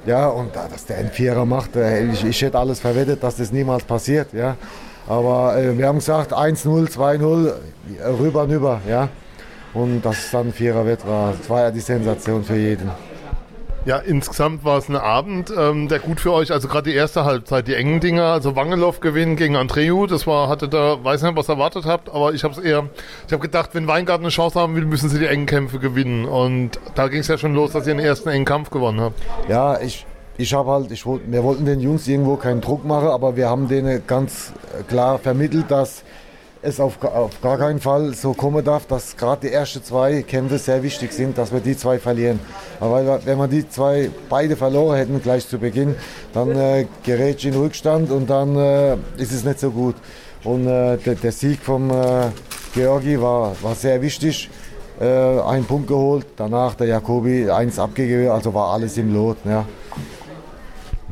Ja, 0.05 0.27
und 0.27 0.55
dass 0.55 0.85
der 0.85 0.97
einen 0.97 1.09
Vierer 1.11 1.45
macht, 1.45 1.75
äh, 1.75 2.05
ich, 2.11 2.23
ich 2.23 2.41
hätte 2.41 2.59
alles 2.59 2.79
verwettet, 2.79 3.23
dass 3.23 3.37
das 3.37 3.51
niemals 3.51 3.83
passiert. 3.83 4.33
Ja. 4.33 4.57
Aber 5.07 5.57
äh, 5.57 5.77
wir 5.77 5.87
haben 5.87 5.97
gesagt, 5.97 6.33
1-0, 6.33 6.91
2-0, 6.91 7.53
rüber 8.19 8.43
und 8.43 8.51
über. 8.51 8.81
Ja. 8.87 9.09
Und 9.73 10.01
dass 10.01 10.17
es 10.17 10.31
dann 10.31 10.47
ein 10.47 10.53
Vierer 10.53 10.85
wird, 10.85 11.07
war, 11.07 11.33
das 11.37 11.49
war 11.49 11.61
ja 11.61 11.71
die 11.71 11.79
Sensation 11.79 12.43
für 12.43 12.55
jeden. 12.55 12.89
Ja, 13.85 13.97
insgesamt 13.97 14.65
war 14.65 14.77
es 14.77 14.89
ein 14.89 14.97
Abend, 14.97 15.53
ähm, 15.57 15.87
der 15.87 15.99
gut 15.99 16.19
für 16.19 16.33
euch, 16.33 16.51
also 16.51 16.67
gerade 16.67 16.89
die 16.89 16.95
erste 16.95 17.23
Halbzeit, 17.23 17.67
die 17.67 17.75
engen 17.75 18.01
Dinger, 18.01 18.25
also 18.25 18.55
Wangelow 18.55 18.99
gewinnen 18.99 19.37
gegen 19.37 19.55
Andreu, 19.55 20.05
das 20.05 20.27
war, 20.27 20.49
hatte 20.49 20.67
da, 20.67 21.03
weiß 21.03 21.23
nicht, 21.23 21.35
was 21.37 21.49
ihr 21.49 21.53
erwartet 21.53 21.85
habt, 21.85 22.09
aber 22.09 22.33
ich 22.33 22.43
habe 22.43 22.53
es 22.53 22.59
eher, 22.59 22.89
ich 23.25 23.31
habe 23.31 23.41
gedacht, 23.41 23.69
wenn 23.73 23.87
Weingarten 23.87 24.25
eine 24.25 24.31
Chance 24.31 24.59
haben 24.59 24.75
will, 24.75 24.85
müssen 24.85 25.09
sie 25.09 25.17
die 25.17 25.27
engen 25.27 25.45
Kämpfe 25.45 25.79
gewinnen 25.79 26.25
und 26.25 26.71
da 26.95 27.07
ging 27.07 27.21
es 27.21 27.29
ja 27.29 27.37
schon 27.37 27.53
los, 27.53 27.71
dass 27.71 27.87
ihr 27.87 27.93
den 27.93 28.03
ersten 28.03 28.29
engen 28.29 28.45
Kampf 28.45 28.69
gewonnen 28.69 28.99
habt. 28.99 29.21
Ja, 29.47 29.79
ich, 29.79 30.05
ich 30.37 30.53
habe 30.53 30.71
halt, 30.71 30.91
ich 30.91 31.05
wir 31.05 31.43
wollten 31.43 31.65
den 31.65 31.79
Jungs 31.79 32.05
irgendwo 32.07 32.35
keinen 32.35 32.59
Druck 32.59 32.83
machen, 32.85 33.07
aber 33.07 33.37
wir 33.37 33.49
haben 33.49 33.69
denen 33.69 34.05
ganz 34.05 34.51
klar 34.89 35.19
vermittelt, 35.19 35.71
dass 35.71 36.03
es 36.61 36.79
auf, 36.79 37.01
auf 37.03 37.41
gar 37.41 37.57
keinen 37.57 37.79
Fall 37.79 38.13
so 38.13 38.33
kommen 38.33 38.63
darf, 38.63 38.85
dass 38.85 39.15
gerade 39.15 39.47
die 39.47 39.53
ersten 39.53 39.83
zwei 39.83 40.21
Kämpfe 40.23 40.57
sehr 40.57 40.83
wichtig 40.83 41.13
sind, 41.13 41.37
dass 41.37 41.51
wir 41.51 41.59
die 41.59 41.77
zwei 41.77 41.99
verlieren. 41.99 42.39
Aber 42.79 43.25
wenn 43.25 43.37
wir 43.37 43.47
die 43.47 43.67
zwei 43.69 44.09
beide 44.27 44.55
verloren 44.55 44.97
hätten 44.97 45.21
gleich 45.21 45.47
zu 45.47 45.57
Beginn, 45.57 45.95
dann 46.33 46.51
äh, 46.55 46.85
gerät 47.03 47.43
in 47.45 47.55
Rückstand 47.55 48.11
und 48.11 48.29
dann 48.29 48.55
äh, 48.55 48.95
ist 49.17 49.31
es 49.31 49.43
nicht 49.43 49.59
so 49.59 49.71
gut. 49.71 49.95
Und 50.43 50.67
äh, 50.67 50.97
der, 50.97 51.15
der, 51.15 51.31
Sieg 51.31 51.61
vom 51.61 51.89
äh, 51.91 52.27
Georgi 52.73 53.21
war, 53.21 53.55
war 53.61 53.75
sehr 53.75 54.01
wichtig. 54.01 54.49
Äh, 54.99 55.05
ein 55.05 55.63
Punkt 55.63 55.87
geholt, 55.87 56.25
danach 56.35 56.75
der 56.75 56.87
Jakobi 56.87 57.49
eins 57.49 57.79
abgegeben, 57.79 58.31
also 58.31 58.53
war 58.53 58.73
alles 58.73 58.97
im 58.97 59.13
Lot. 59.13 59.37
Ja. 59.45 59.65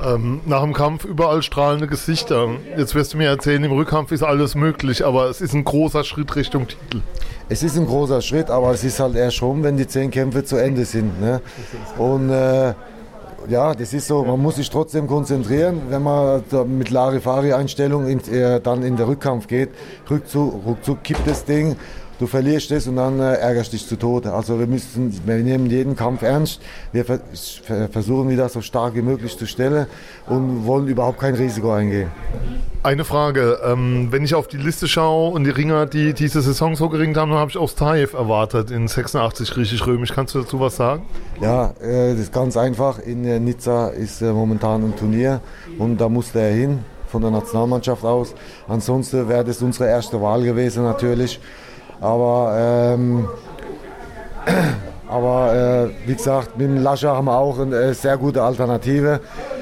Ähm, 0.04 0.42
nach 0.46 0.62
dem 0.62 0.74
Kampf 0.74 1.06
überall 1.06 1.42
strahlende 1.42 1.88
Gesichter. 1.88 2.50
Jetzt 2.77 2.94
wirst 2.94 3.13
du 3.13 3.18
mir 3.18 3.30
erzählen, 3.30 3.63
im 3.63 3.72
Rückkampf 3.72 4.12
ist 4.12 4.22
alles 4.22 4.54
möglich, 4.54 5.04
aber 5.04 5.30
es 5.30 5.42
ist 5.42 5.54
ein 5.54 5.63
großer 5.63 6.04
Schritt 6.04 6.36
Richtung 6.36 6.68
Titel. 6.68 7.01
Es 7.50 7.63
ist 7.63 7.77
ein 7.77 7.88
großer 7.88 8.22
Schritt, 8.22 8.50
aber 8.50 8.72
es 8.72 8.84
ist 8.84 9.00
halt 9.00 9.16
erst 9.16 9.42
rum, 9.42 9.63
wenn 9.63 9.77
die 9.77 9.88
zehn 9.88 10.12
Kämpfe 10.12 10.44
zu 10.44 10.58
Ende 10.58 10.86
sind. 10.86 11.20
Ne? 11.20 11.42
Und 11.98 12.30
äh, 12.30 12.74
ja, 13.50 13.74
das 13.74 13.94
ist 13.94 14.08
so, 14.08 14.24
man 14.24 14.39
muss 14.39 14.58
sich 14.58 14.70
trotzdem 14.70 15.08
konzentrieren, 15.08 15.82
wenn 15.89 16.04
man 16.04 16.44
mit 16.68 16.89
Larifari-Einstellung 16.89 18.08
äh, 18.08 18.60
dann 18.60 18.84
in 18.84 18.98
den 18.98 19.06
Rückkampf 19.06 19.48
geht. 19.48 19.70
Rückzug, 20.10 20.66
ruckzuck 20.66 21.04
kippt 21.04 21.25
das 21.25 21.46
Ding 21.46 21.75
du 22.19 22.27
verlierst 22.27 22.71
es 22.71 22.88
und 22.88 22.95
dann 22.95 23.19
äh, 23.19 23.36
ärgerst 23.36 23.74
dich 23.74 23.88
zu 23.88 23.95
Tode. 23.95 24.33
Also 24.33 24.59
wir 24.59 24.67
müssen, 24.67 25.19
wir 25.25 25.36
nehmen 25.36 25.67
jeden 25.67 25.95
Kampf 25.95 26.21
ernst. 26.21 26.62
Wir 26.91 27.05
ver 27.05 27.19
versuchen 27.91 28.29
wieder 28.29 28.50
so 28.50 28.62
stark 28.62 28.95
wie 28.95 29.01
möglich 29.01 29.38
zu 29.38 29.45
stellen 29.45 29.88
und 30.27 30.65
wollen 30.65 30.88
überhaupt 30.88 31.19
kein 31.19 31.36
Risiko 31.36 31.71
eingehen. 31.71 32.09
Eine 32.83 33.03
Frage, 33.03 33.59
ähm, 33.65 34.07
wenn 34.12 34.24
ich 34.24 34.36
auf 34.36 34.47
die 34.47 34.57
Liste 34.57 34.88
schaue 34.88 35.31
und 35.31 35.43
die 35.43 35.50
Ringer, 35.50 35.86
die 35.86 36.13
diese 36.13 36.41
Saison 36.41 36.75
so 36.75 36.89
geringt 36.89 37.17
haben, 37.17 37.31
dann 37.31 37.39
habe 37.39 37.51
ich 37.51 37.57
Ostajew 37.57 38.15
erwartet 38.15 38.71
in 38.71 38.88
86 38.88 39.51
griechisch-römisch. 39.51 40.13
Kannst 40.13 40.36
du 40.36 40.41
dazu 40.41 40.59
was 40.59 40.77
sagen? 40.77 41.05
Ja, 41.41 41.74
äh, 41.81 42.12
das 42.12 42.21
ist 42.21 42.33
ganz 42.33 42.55
einfach. 42.57 43.00
In 43.00 43.25
äh, 43.25 43.39
Nizza 43.39 43.89
ist 43.89 44.21
äh, 44.21 44.31
momentan 44.31 44.83
ein 44.83 44.95
Turnier 44.95 45.41
und 45.77 46.00
da 46.00 46.09
musste 46.09 46.39
er 46.39 46.53
hin 46.53 46.79
von 47.07 47.21
der 47.21 47.31
Nationalmannschaft 47.31 48.03
aus. 48.03 48.33
Ansonsten 48.67 49.27
wäre 49.27 49.43
das 49.43 49.62
unsere 49.62 49.89
erste 49.89 50.21
Wahl 50.21 50.43
gewesen 50.43 50.83
natürlich. 50.83 51.39
Aber, 52.00 52.96
ähm, 52.96 53.27
aber 55.10 55.89
äh, 55.89 56.08
wie 56.08 56.16
gesagt, 56.16 56.58
mit 56.58 56.68
dem 56.68 56.84
Lascher 56.84 57.16
haben 57.16 57.25
wir 57.25 57.38
auch 57.38 57.60
eine 57.60 57.94
sehr 57.94 58.18
gute 58.18 58.44
Alternative. 58.44 59.20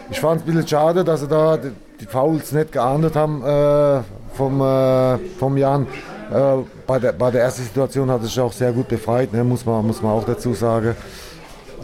Ich 0.09 0.19
fand 0.19 0.41
es 0.41 0.47
ein 0.47 0.53
bisschen 0.53 0.67
schade, 0.67 1.03
dass 1.03 1.21
sie 1.21 1.27
da 1.27 1.57
die 1.57 2.05
Fouls 2.05 2.51
nicht 2.51 2.71
geahndet 2.71 3.15
haben 3.15 3.43
äh, 3.43 4.01
vom, 4.33 4.61
äh, 4.61 5.17
vom 5.39 5.57
Jan. 5.57 5.87
Äh, 6.31 6.63
bei, 6.87 6.99
der, 6.99 7.13
bei 7.13 7.31
der 7.31 7.43
ersten 7.43 7.63
Situation 7.63 8.09
hat 8.09 8.21
es 8.21 8.29
sich 8.29 8.39
auch 8.39 8.51
sehr 8.51 8.71
gut 8.71 8.87
befreit, 8.87 9.31
ne, 9.33 9.43
muss, 9.43 9.65
man, 9.65 9.85
muss 9.85 10.01
man 10.01 10.11
auch 10.11 10.25
dazu 10.25 10.53
sagen. 10.53 10.95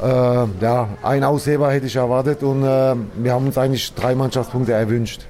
Äh, 0.02 0.06
ja, 0.62 0.90
ein 1.04 1.24
Ausheber 1.24 1.72
hätte 1.72 1.86
ich 1.86 1.96
erwartet 1.96 2.42
und 2.44 2.64
äh, 2.64 2.96
wir 3.16 3.34
haben 3.34 3.46
uns 3.46 3.58
eigentlich 3.58 3.94
drei 3.94 4.16
Mannschaftspunkte 4.16 4.74
erwünscht. 4.74 5.28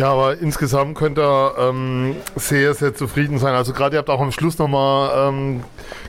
Ja, 0.00 0.12
aber 0.12 0.38
insgesamt 0.38 0.96
könnt 0.96 1.18
ihr 1.18 1.54
ähm, 1.58 2.16
sehr, 2.34 2.72
sehr 2.72 2.94
zufrieden 2.94 3.38
sein. 3.38 3.52
Also 3.52 3.74
gerade 3.74 3.96
ihr 3.96 3.98
habt 3.98 4.08
auch 4.08 4.22
am 4.22 4.32
Schluss 4.32 4.56
nochmal 4.56 5.28
ähm, 5.28 5.62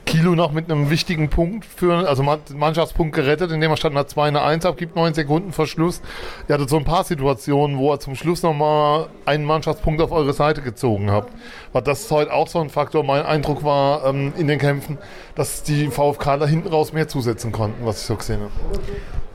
Kilo 0.06 0.34
noch 0.34 0.50
mit 0.50 0.70
einem 0.70 0.88
wichtigen 0.88 1.28
Punkt 1.28 1.66
für, 1.66 2.08
also 2.08 2.22
Mannschaftspunkt 2.22 3.14
gerettet, 3.14 3.50
indem 3.50 3.70
er 3.70 3.76
statt 3.76 3.92
einer 3.92 4.06
2 4.06 4.28
eine 4.28 4.40
1 4.40 4.64
abgibt, 4.64 4.96
9 4.96 5.12
Sekunden 5.12 5.52
vor 5.52 5.66
Schluss. 5.66 6.00
Ihr 6.48 6.54
hattet 6.54 6.70
so 6.70 6.78
ein 6.78 6.86
paar 6.86 7.04
Situationen, 7.04 7.76
wo 7.76 7.92
er 7.92 8.00
zum 8.00 8.14
Schluss 8.14 8.42
nochmal 8.42 9.08
einen 9.26 9.44
Mannschaftspunkt 9.44 10.00
auf 10.00 10.10
eure 10.10 10.32
Seite 10.32 10.62
gezogen 10.62 11.10
habt. 11.10 11.30
War 11.74 11.82
das 11.82 12.10
heute 12.10 12.32
auch 12.32 12.48
so 12.48 12.60
ein 12.60 12.70
Faktor? 12.70 13.04
Mein 13.04 13.26
Eindruck 13.26 13.62
war 13.62 14.06
ähm, 14.06 14.32
in 14.38 14.46
den 14.46 14.58
Kämpfen, 14.58 14.96
dass 15.34 15.64
die 15.64 15.88
VfK 15.88 16.38
da 16.38 16.46
hinten 16.46 16.68
raus 16.68 16.94
mehr 16.94 17.08
zusetzen 17.08 17.52
konnten, 17.52 17.84
was 17.84 18.00
ich 18.00 18.06
so 18.06 18.16
gesehen 18.16 18.40
habe. 18.40 18.52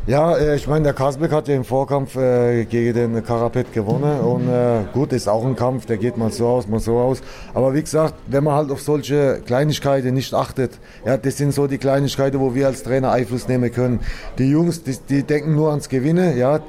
Ja, 0.07 0.37
äh, 0.37 0.55
ich 0.55 0.65
meine, 0.67 0.85
der 0.85 0.93
Kasbeck 0.93 1.33
hat 1.33 1.49
ja 1.49 1.55
im 1.55 1.65
Vorkampf 1.65 2.15
äh, 2.15 2.63
gegen 2.63 2.93
den 2.93 3.25
Karapet 3.25 3.73
gewonnen 3.73 4.21
und 4.21 4.47
äh, 4.47 4.85
gut, 4.93 5.11
ist 5.11 5.27
auch 5.27 5.45
ein 5.45 5.57
Kampf, 5.57 5.85
der 5.85 5.97
geht 5.97 6.15
mal 6.15 6.31
so 6.31 6.47
aus, 6.47 6.65
mal 6.65 6.79
so 6.79 6.97
aus. 6.97 7.21
Aber 7.53 7.73
wie 7.73 7.81
gesagt, 7.81 8.13
wenn 8.27 8.45
man 8.45 8.55
halt 8.55 8.71
auf 8.71 8.81
solche 8.81 9.41
Kleinigkeiten 9.45 10.13
nicht 10.13 10.33
achtet, 10.33 10.79
ja, 11.05 11.17
das 11.17 11.35
sind 11.35 11.53
so 11.53 11.67
die 11.67 11.77
Kleinigkeiten, 11.77 12.39
wo 12.39 12.55
wir 12.55 12.67
als 12.67 12.83
Trainer 12.83 13.11
Einfluss 13.11 13.49
nehmen 13.49 13.69
können. 13.69 13.99
Die 14.37 14.49
Jungs, 14.49 14.81
die, 14.81 14.95
die 15.09 15.23
denken 15.23 15.55
nur 15.55 15.71
ans 15.71 15.89
Gewinnen, 15.89 16.37
ja, 16.37 16.61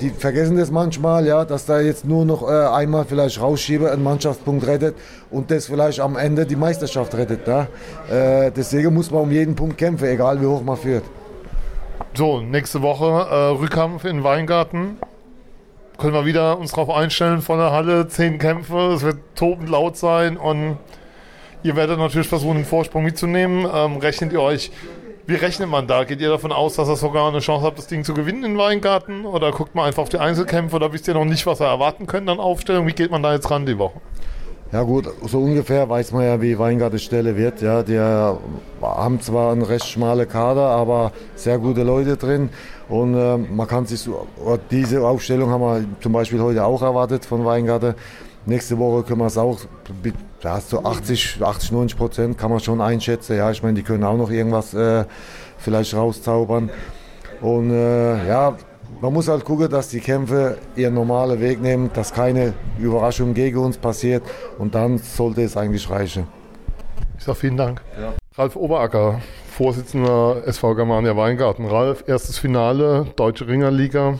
die 0.00 0.10
vergessen 0.10 0.56
das 0.56 0.72
manchmal, 0.72 1.24
ja, 1.24 1.44
dass 1.44 1.66
da 1.66 1.78
jetzt 1.78 2.04
nur 2.04 2.24
noch 2.24 2.42
äh, 2.42 2.52
einmal 2.52 3.04
vielleicht 3.04 3.40
rausschiebe, 3.40 3.92
einen 3.92 4.02
Mannschaftspunkt 4.02 4.66
rettet 4.66 4.96
und 5.30 5.52
das 5.52 5.66
vielleicht 5.66 6.00
am 6.00 6.16
Ende 6.16 6.46
die 6.46 6.56
Meisterschaft 6.56 7.14
rettet. 7.14 7.46
Ja? 7.46 7.68
Äh, 8.10 8.50
deswegen 8.50 8.92
muss 8.92 9.12
man 9.12 9.22
um 9.22 9.30
jeden 9.30 9.54
Punkt 9.54 9.78
kämpfen, 9.78 10.08
egal 10.08 10.40
wie 10.40 10.46
hoch 10.46 10.64
man 10.64 10.76
führt. 10.76 11.04
So, 12.16 12.40
nächste 12.40 12.80
Woche 12.80 13.04
äh, 13.04 13.60
Rückkampf 13.60 14.06
in 14.06 14.24
Weingarten. 14.24 14.96
Können 15.98 16.14
wir 16.14 16.24
wieder 16.24 16.56
uns 16.56 16.70
darauf 16.70 16.88
einstellen 16.88 17.42
von 17.42 17.58
der 17.58 17.72
Halle. 17.72 18.08
Zehn 18.08 18.38
Kämpfe, 18.38 18.94
es 18.94 19.02
wird 19.02 19.18
tobend 19.34 19.68
laut 19.68 19.98
sein 19.98 20.38
und 20.38 20.78
ihr 21.62 21.76
werdet 21.76 21.98
natürlich 21.98 22.26
versuchen, 22.26 22.54
den 22.54 22.64
Vorsprung 22.64 23.04
mitzunehmen. 23.04 23.68
Ähm, 23.70 23.98
rechnet 23.98 24.32
ihr 24.32 24.40
euch, 24.40 24.70
wie 25.26 25.34
rechnet 25.34 25.68
man 25.68 25.86
da? 25.86 26.04
Geht 26.04 26.22
ihr 26.22 26.30
davon 26.30 26.52
aus, 26.52 26.76
dass 26.76 26.88
ihr 26.88 26.96
sogar 26.96 27.28
eine 27.28 27.40
Chance 27.40 27.66
habt, 27.66 27.76
das 27.76 27.86
Ding 27.86 28.02
zu 28.02 28.14
gewinnen 28.14 28.44
in 28.44 28.56
Weingarten? 28.56 29.26
Oder 29.26 29.52
guckt 29.52 29.74
man 29.74 29.84
einfach 29.84 30.04
auf 30.04 30.08
die 30.08 30.18
Einzelkämpfe 30.18 30.76
oder 30.76 30.94
wisst 30.94 31.08
ihr 31.08 31.12
noch 31.12 31.26
nicht, 31.26 31.44
was 31.44 31.60
ihr 31.60 31.66
erwarten 31.66 32.06
könnt 32.06 32.30
an 32.30 32.40
Aufstellung? 32.40 32.86
Wie 32.86 32.94
geht 32.94 33.10
man 33.10 33.22
da 33.22 33.34
jetzt 33.34 33.50
ran 33.50 33.66
die 33.66 33.76
Woche? 33.76 34.00
Ja 34.72 34.82
gut, 34.82 35.08
so 35.28 35.38
ungefähr 35.38 35.88
weiß 35.88 36.10
man 36.10 36.24
ja, 36.24 36.42
wie 36.42 36.58
Weingarten 36.58 36.98
Stelle 36.98 37.36
wird. 37.36 37.62
Ja, 37.62 37.84
die 37.84 38.00
haben 38.00 39.20
zwar 39.20 39.52
einen 39.52 39.62
recht 39.62 39.86
schmale 39.86 40.26
Kader, 40.26 40.66
aber 40.66 41.12
sehr 41.36 41.58
gute 41.58 41.84
Leute 41.84 42.16
drin. 42.16 42.50
Und 42.88 43.14
äh, 43.14 43.36
man 43.36 43.68
kann 43.68 43.86
sich 43.86 44.00
so, 44.00 44.26
diese 44.70 45.06
Aufstellung 45.06 45.50
haben 45.50 45.60
wir 45.60 45.84
zum 46.00 46.12
Beispiel 46.12 46.40
heute 46.40 46.64
auch 46.64 46.82
erwartet 46.82 47.24
von 47.24 47.44
Weingarten. 47.44 47.94
Nächste 48.44 48.76
Woche 48.78 49.04
können 49.04 49.20
wir 49.20 49.26
es 49.26 49.38
auch, 49.38 49.60
ja, 50.42 50.60
so 50.60 50.82
80, 50.82 51.38
80, 51.40 51.72
90 51.72 51.98
Prozent 51.98 52.38
kann 52.38 52.50
man 52.50 52.58
schon 52.58 52.80
einschätzen. 52.80 53.36
Ja, 53.36 53.52
ich 53.52 53.62
meine, 53.62 53.74
die 53.74 53.82
können 53.82 54.02
auch 54.02 54.16
noch 54.16 54.30
irgendwas 54.30 54.74
äh, 54.74 55.04
vielleicht 55.58 55.94
rauszaubern. 55.94 56.70
Und 57.40 57.70
äh, 57.70 58.26
ja, 58.26 58.56
man 59.00 59.12
muss 59.12 59.28
halt 59.28 59.44
gucken, 59.44 59.68
dass 59.68 59.88
die 59.88 60.00
Kämpfe 60.00 60.58
ihren 60.74 60.94
normalen 60.94 61.40
Weg 61.40 61.60
nehmen, 61.60 61.90
dass 61.92 62.12
keine 62.12 62.54
Überraschung 62.78 63.34
gegen 63.34 63.58
uns 63.58 63.76
passiert 63.76 64.22
und 64.58 64.74
dann 64.74 64.98
sollte 64.98 65.42
es 65.42 65.56
eigentlich 65.56 65.88
reichen. 65.90 66.26
Ich 67.18 67.24
sage 67.24 67.38
vielen 67.38 67.56
Dank. 67.56 67.82
Ja. 68.00 68.14
Ralf 68.36 68.56
Oberacker, 68.56 69.20
Vorsitzender 69.50 70.42
SV 70.46 70.74
Germania 70.74 71.16
Weingarten. 71.16 71.66
Ralf, 71.66 72.04
erstes 72.06 72.38
Finale, 72.38 73.06
Deutsche 73.16 73.48
Ringerliga. 73.48 74.18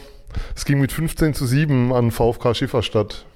Es 0.54 0.64
ging 0.64 0.80
mit 0.80 0.92
15 0.92 1.34
zu 1.34 1.46
7 1.46 1.92
an 1.92 2.10
VfK 2.10 2.54
Schifferstadt. 2.54 3.26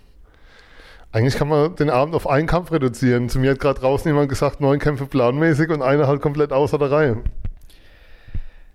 Eigentlich 1.12 1.36
kann 1.36 1.48
man 1.48 1.74
den 1.74 1.90
Abend 1.90 2.14
auf 2.14 2.28
einen 2.28 2.46
Kampf 2.46 2.70
reduzieren. 2.70 3.28
Zu 3.28 3.40
mir 3.40 3.50
hat 3.50 3.58
gerade 3.58 3.80
draußen 3.80 4.08
jemand 4.08 4.28
gesagt, 4.28 4.60
neun 4.60 4.78
Kämpfe 4.78 5.06
planmäßig 5.06 5.70
und 5.70 5.82
einer 5.82 6.06
halt 6.06 6.22
komplett 6.22 6.52
außer 6.52 6.78
der 6.78 6.90
Reihe. 6.90 7.16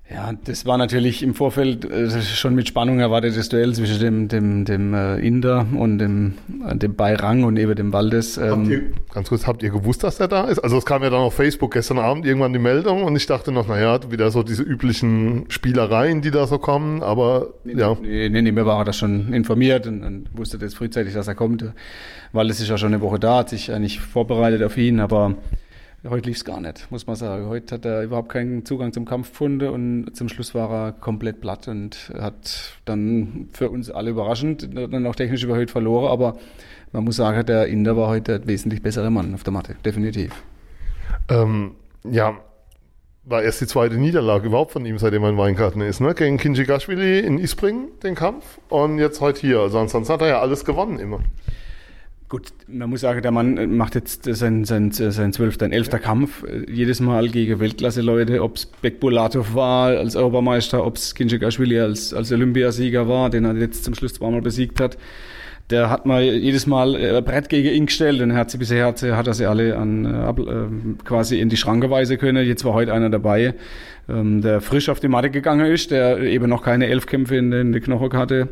Ja, 0.08 0.34
das 0.34 0.68
war 0.68 0.78
natürlich 0.78 1.24
im 1.24 1.34
Vorfeld 1.34 1.84
äh, 1.84 2.22
schon 2.22 2.54
mit 2.54 2.68
Spannung 2.68 3.00
erwartetes 3.00 3.50
Duell 3.50 3.74
zwischen 3.74 4.00
dem, 4.00 4.28
dem, 4.28 4.64
dem 4.64 4.94
äh, 4.94 5.18
Inder 5.18 5.66
und 5.76 5.98
dem, 5.98 6.36
äh, 6.64 6.76
dem 6.76 6.96
Bayrang 6.96 7.44
und 7.44 7.58
eben 7.58 7.74
dem 7.74 7.92
Waldes. 7.92 8.38
Ähm. 8.38 8.70
Ihr, 8.70 8.84
ganz 9.12 9.30
kurz, 9.30 9.48
habt 9.48 9.64
ihr 9.64 9.72
gewusst, 9.72 10.04
dass 10.04 10.18
der 10.18 10.28
da 10.28 10.44
ist? 10.44 10.60
Also 10.60 10.78
es 10.78 10.86
kam 10.86 11.02
ja 11.02 11.10
dann 11.10 11.22
auf 11.22 11.34
Facebook 11.34 11.74
gestern 11.74 11.98
Abend 11.98 12.24
irgendwann 12.24 12.54
die 12.54 12.60
Meldung 12.60 13.04
und 13.04 13.16
ich 13.16 13.26
dachte 13.26 13.52
noch, 13.52 13.68
naja, 13.68 14.00
wieder 14.12 14.30
so 14.30 14.44
diese 14.44 14.62
üblichen 14.62 15.46
Spielereien, 15.50 16.22
die 16.22 16.30
da 16.30 16.46
so 16.46 16.60
kommen, 16.60 17.02
aber 17.02 17.56
nee, 17.64 17.74
ja. 17.74 17.98
Nee, 18.00 18.30
nee, 18.30 18.44
nee, 18.44 18.52
mir 18.52 18.68
war 18.68 18.82
er 18.82 18.86
da 18.86 18.94
schon 18.94 19.34
informiert 19.34 19.88
und, 19.88 20.04
und 20.04 20.38
wusste 20.38 20.60
das 20.60 20.76
frühzeitig, 20.76 21.16
dass 21.16 21.28
er 21.28 21.34
kommt. 21.34 21.66
Waldes 22.32 22.60
ist 22.60 22.70
ja 22.70 22.78
schon 22.78 22.94
eine 22.94 23.02
Woche 23.02 23.18
da, 23.18 23.38
hat 23.38 23.50
sich 23.50 23.72
eigentlich 23.72 24.00
vorbereitet 24.02 24.62
auf 24.62 24.78
ihn, 24.78 25.00
aber 25.00 25.34
Heute 26.08 26.30
lief 26.30 26.38
es 26.38 26.46
gar 26.46 26.62
nicht, 26.62 26.92
muss 26.92 27.08
man 27.08 27.16
sagen. 27.16 27.48
Heute 27.48 27.76
hat 27.76 27.86
er 27.86 28.04
überhaupt 28.04 28.30
keinen 28.30 28.64
Zugang 28.64 28.94
zum 28.94 29.06
Kampf 29.06 29.32
gefunden 29.32 29.70
und 29.70 30.16
zum 30.16 30.30
Schluss 30.30 30.54
war 30.54 30.70
er 30.70 30.92
komplett 30.92 31.42
platt 31.42 31.68
und 31.68 32.12
hat 32.20 32.74
dann 32.86 33.50
für 33.54 33.72
uns 33.72 33.90
alle 33.90 34.12
überraschend 34.12 34.70
dann 34.76 35.08
auch 35.08 35.16
technisch 35.16 35.44
überhöht 35.44 35.72
verloren. 35.72 36.12
Aber 36.12 36.38
man 36.92 37.04
muss 37.04 37.16
sagen, 37.16 37.44
der 37.46 37.68
Inder 37.68 37.98
war 37.98 38.10
heute 38.10 38.40
der 38.40 38.48
wesentlich 38.48 38.84
bessere 38.84 39.10
Mann 39.10 39.34
auf 39.34 39.44
der 39.44 39.54
Matte, 39.54 39.76
definitiv. 39.84 40.32
Ähm, 41.30 41.72
ja, 42.04 42.38
war 43.24 43.42
erst 43.42 43.62
die 43.62 43.68
zweite 43.68 43.96
Niederlage 43.96 44.48
überhaupt 44.48 44.72
von 44.72 44.86
ihm, 44.86 45.00
seitdem 45.00 45.24
er 45.24 45.30
in 45.30 45.38
Weingarten 45.38 45.82
ist, 45.82 46.02
ne? 46.02 46.14
Gegen 46.14 46.38
Kinjigashvili 46.38 47.20
in 47.20 47.40
Ispring, 47.40 47.88
den 48.04 48.14
Kampf. 48.14 48.60
Und 48.70 49.00
jetzt 49.00 49.22
heute 49.22 49.42
hier. 49.42 49.60
Also 49.62 49.80
ansonsten 49.80 50.14
hat 50.14 50.22
er 50.22 50.28
ja 50.28 50.42
alles 50.42 50.66
gewonnen 50.66 51.00
immer. 51.00 51.22
Gut, 52.28 52.48
man 52.68 52.90
muss 52.90 53.02
sagen, 53.02 53.22
der 53.22 53.32
Mann 53.32 53.78
macht 53.78 53.94
jetzt 53.94 54.24
sein, 54.24 54.66
sein, 54.66 54.92
sein 54.92 55.32
zwölfter, 55.32 55.72
elfter 55.72 56.00
Kampf. 56.00 56.44
Jedes 56.68 57.00
Mal 57.00 57.30
gegen 57.30 57.60
Weltklasse-Leute, 57.60 58.42
ob 58.42 58.56
es 58.56 58.66
Bekbulatov 58.66 59.54
war 59.54 59.90
als 59.90 60.16
Europameister, 60.16 60.84
ob 60.84 60.96
es 60.96 61.14
Kinchikashvili 61.14 61.80
als, 61.80 62.16
als 62.16 62.32
Olympiasieger 62.32 63.08
war, 63.08 63.30
den 63.30 63.46
er 63.46 63.56
jetzt 63.56 63.84
zum 63.84 63.94
Schluss 63.94 64.16
zweimal 64.16 64.42
besiegt 64.42 64.80
hat. 64.80 64.98
Der 65.72 65.90
hat 65.90 66.06
mal 66.06 66.22
jedes 66.22 66.68
Mal 66.68 66.96
ein 66.96 67.24
Brett 67.24 67.50
gegen 67.50 67.70
ihn 67.70 67.88
gestellt 67.88 68.22
und 68.22 68.30
er 68.30 68.38
hat 68.38 68.52
sie 68.52 68.60
bisher 68.60 68.86
hat, 68.86 69.02
hat 69.02 69.26
er 69.26 69.34
sie 69.34 69.48
alle 69.48 69.76
an, 69.78 70.06
äh, 70.06 71.04
quasi 71.04 71.40
in 71.40 71.50
die 71.50 71.58
Schranke 71.58 71.90
weisen 71.90 72.20
können. 72.20 72.46
Jetzt 72.46 72.64
war 72.66 72.74
heute 72.74 72.94
einer 72.94 73.10
dabei, 73.10 73.56
ähm, 74.08 74.42
der 74.42 74.62
frisch 74.62 74.90
auf 74.90 75.00
die 75.00 75.08
Matte 75.08 75.32
gegangen 75.32 75.66
ist, 75.66 75.90
der 75.90 76.20
eben 76.20 76.50
noch 76.50 76.62
keine 76.62 76.86
elf 76.86 77.08
Kämpfe 77.08 77.38
in 77.38 77.50
den, 77.50 77.74
Knochen 77.82 78.14
hatte. 78.14 78.50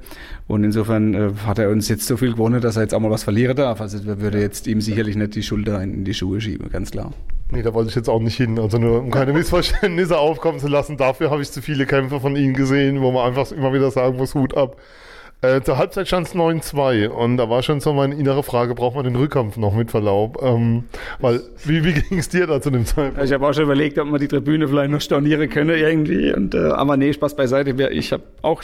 Und 0.48 0.64
insofern 0.64 1.14
äh, 1.14 1.30
hat 1.46 1.60
er 1.60 1.70
uns 1.70 1.88
jetzt 1.88 2.08
so 2.08 2.18
viel 2.18 2.32
gewonnen, 2.32 2.62
dass 2.62 2.78
er 2.78 2.82
jetzt 2.82 2.96
auch 2.96 3.00
mal 3.00 3.12
was 3.12 3.24
verlieren 3.24 3.56
darf. 3.56 3.80
Also 3.80 4.04
wir 4.06 4.20
würde 4.20 4.40
jetzt 4.40 4.66
ihm 4.66 4.82
sicherlich 4.82 5.16
nicht 5.16 5.36
die 5.36 5.44
Schulter 5.44 5.84
in 5.84 6.06
die 6.06 6.16
Schuhe 6.16 6.42
schieben, 6.42 6.70
ganz 6.72 6.90
klar. 6.90 7.14
Nee, 7.52 7.62
da 7.62 7.76
wollte 7.76 7.90
ich 7.90 7.96
jetzt 7.96 8.10
auch 8.10 8.22
nicht 8.22 8.38
hin. 8.38 8.58
Also 8.58 8.80
nur 8.80 9.00
um 9.00 9.12
keine 9.12 9.34
Missverständnisse 9.34 10.18
aufkommen 10.18 10.58
zu 10.58 10.68
lassen. 10.68 10.98
Dafür 10.98 11.30
habe 11.30 11.44
ich 11.44 11.52
zu 11.52 11.62
viele 11.62 11.86
Kämpfe 11.86 12.20
von 12.20 12.36
ihm 12.36 12.56
gesehen, 12.56 13.02
wo 13.02 13.12
man 13.12 13.28
einfach 13.28 13.52
immer 13.52 13.72
wieder 13.72 13.92
sagen 13.92 14.18
muss, 14.18 14.34
Hut 14.34 14.58
ab. 14.58 14.78
Äh, 15.44 15.62
zur 15.62 15.78
Halbzeit 15.78 16.08
stand 16.08 16.28
es 16.28 16.36
9-2 16.36 17.10
und 17.10 17.36
da 17.36 17.50
war 17.50 17.64
schon 17.64 17.82
so 17.82 17.92
meine 17.92 18.16
innere 18.16 18.44
Frage, 18.44 18.76
braucht 18.76 18.96
man 18.96 19.04
den 19.04 19.18
Rückkampf 19.18 19.58
noch 19.58 19.76
mit 19.76 19.92
Verlaub? 19.92 20.42
Ähm, 20.42 20.86
weil, 21.20 21.42
wie, 21.66 21.84
wie 21.84 21.92
ging 21.92 22.18
es 22.18 22.30
dir 22.30 22.48
da 22.48 22.62
zu 22.62 22.72
dem 22.72 22.86
Zeitpunkt? 22.86 23.22
Ich 23.22 23.34
habe 23.34 23.46
auch 23.46 23.54
schon 23.54 23.64
überlegt, 23.64 24.00
ob 24.00 24.08
man 24.08 24.22
die 24.22 24.30
Tribüne 24.30 24.70
vielleicht 24.70 24.90
noch 24.90 25.02
stornieren 25.02 25.50
könne 25.50 25.76
irgendwie. 25.76 26.34
Und, 26.34 26.56
äh, 26.56 26.68
aber 26.70 26.96
nee, 26.96 27.12
Spaß 27.12 27.36
beiseite. 27.36 27.72
Ich 27.92 28.14
habe 28.14 28.24
auch 28.42 28.64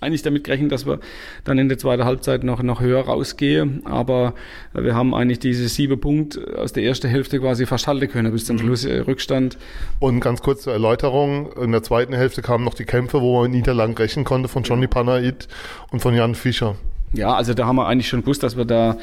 eigentlich 0.00 0.22
damit 0.22 0.44
gerechnet, 0.44 0.72
dass 0.72 0.86
wir 0.86 0.98
dann 1.44 1.58
in 1.58 1.68
der 1.68 1.76
zweiten 1.76 2.06
Halbzeit 2.06 2.42
noch, 2.42 2.62
noch 2.62 2.80
höher 2.80 3.02
rausgehen. 3.02 3.82
Aber 3.84 4.32
wir 4.72 4.94
haben 4.94 5.14
eigentlich 5.14 5.40
diese 5.40 5.68
sieben 5.68 6.00
Punkte 6.00 6.56
aus 6.56 6.72
der 6.72 6.84
ersten 6.84 7.08
Hälfte 7.08 7.38
quasi 7.38 7.66
fast 7.66 7.86
halten 7.86 8.08
können 8.08 8.32
bis 8.32 8.46
zum 8.46 8.56
Schluss 8.56 8.86
äh, 8.86 9.00
Rückstand. 9.00 9.58
Und 9.98 10.20
ganz 10.20 10.40
kurz 10.40 10.62
zur 10.62 10.72
Erläuterung, 10.72 11.52
in 11.60 11.72
der 11.72 11.82
zweiten 11.82 12.14
Hälfte 12.14 12.40
kamen 12.40 12.64
noch 12.64 12.72
die 12.72 12.86
Kämpfe, 12.86 13.20
wo 13.20 13.42
man 13.42 13.50
Niederlagen 13.50 13.92
rechnen 13.92 14.24
konnte 14.24 14.48
von 14.48 14.62
Johnny 14.62 14.86
Panait 14.86 15.48
und 15.90 16.00
von 16.00 16.13
Jan 16.14 16.34
Fischer. 16.34 16.76
Ja, 17.12 17.34
also 17.34 17.54
da 17.54 17.66
haben 17.66 17.76
wir 17.76 17.86
eigentlich 17.86 18.08
schon 18.08 18.22
gewusst, 18.22 18.42
dass 18.42 18.56
wir 18.56 18.64
da 18.64 18.96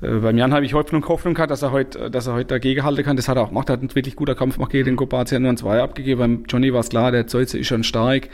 äh, 0.00 0.18
beim 0.18 0.36
Jan 0.36 0.52
habe 0.52 0.64
ich 0.64 0.74
Hoffnung, 0.74 1.06
Hoffnung 1.08 1.34
gehabt, 1.34 1.50
dass 1.50 1.62
er 1.62 1.70
heute, 1.70 2.10
dass 2.10 2.26
er 2.26 2.34
heute 2.34 2.48
dagegen 2.48 2.82
halten 2.82 3.04
kann. 3.04 3.16
Das 3.16 3.28
hat 3.28 3.36
er 3.36 3.42
auch 3.42 3.48
gemacht. 3.48 3.68
Er 3.68 3.74
hat 3.74 3.80
einen 3.80 3.94
wirklich 3.94 4.16
guter 4.16 4.34
Kampf 4.34 4.56
gemacht 4.56 4.72
gegen 4.72 4.84
den 4.84 4.96
Kopazia, 4.96 5.38
nur 5.38 5.50
ein 5.50 5.56
Zwei 5.56 5.80
abgegeben. 5.80 6.18
Beim 6.18 6.44
Johnny 6.48 6.72
war 6.72 6.80
es 6.80 6.88
klar, 6.88 7.12
der 7.12 7.26
Zeuze 7.26 7.58
ist 7.58 7.68
schon 7.68 7.84
stark. 7.84 8.28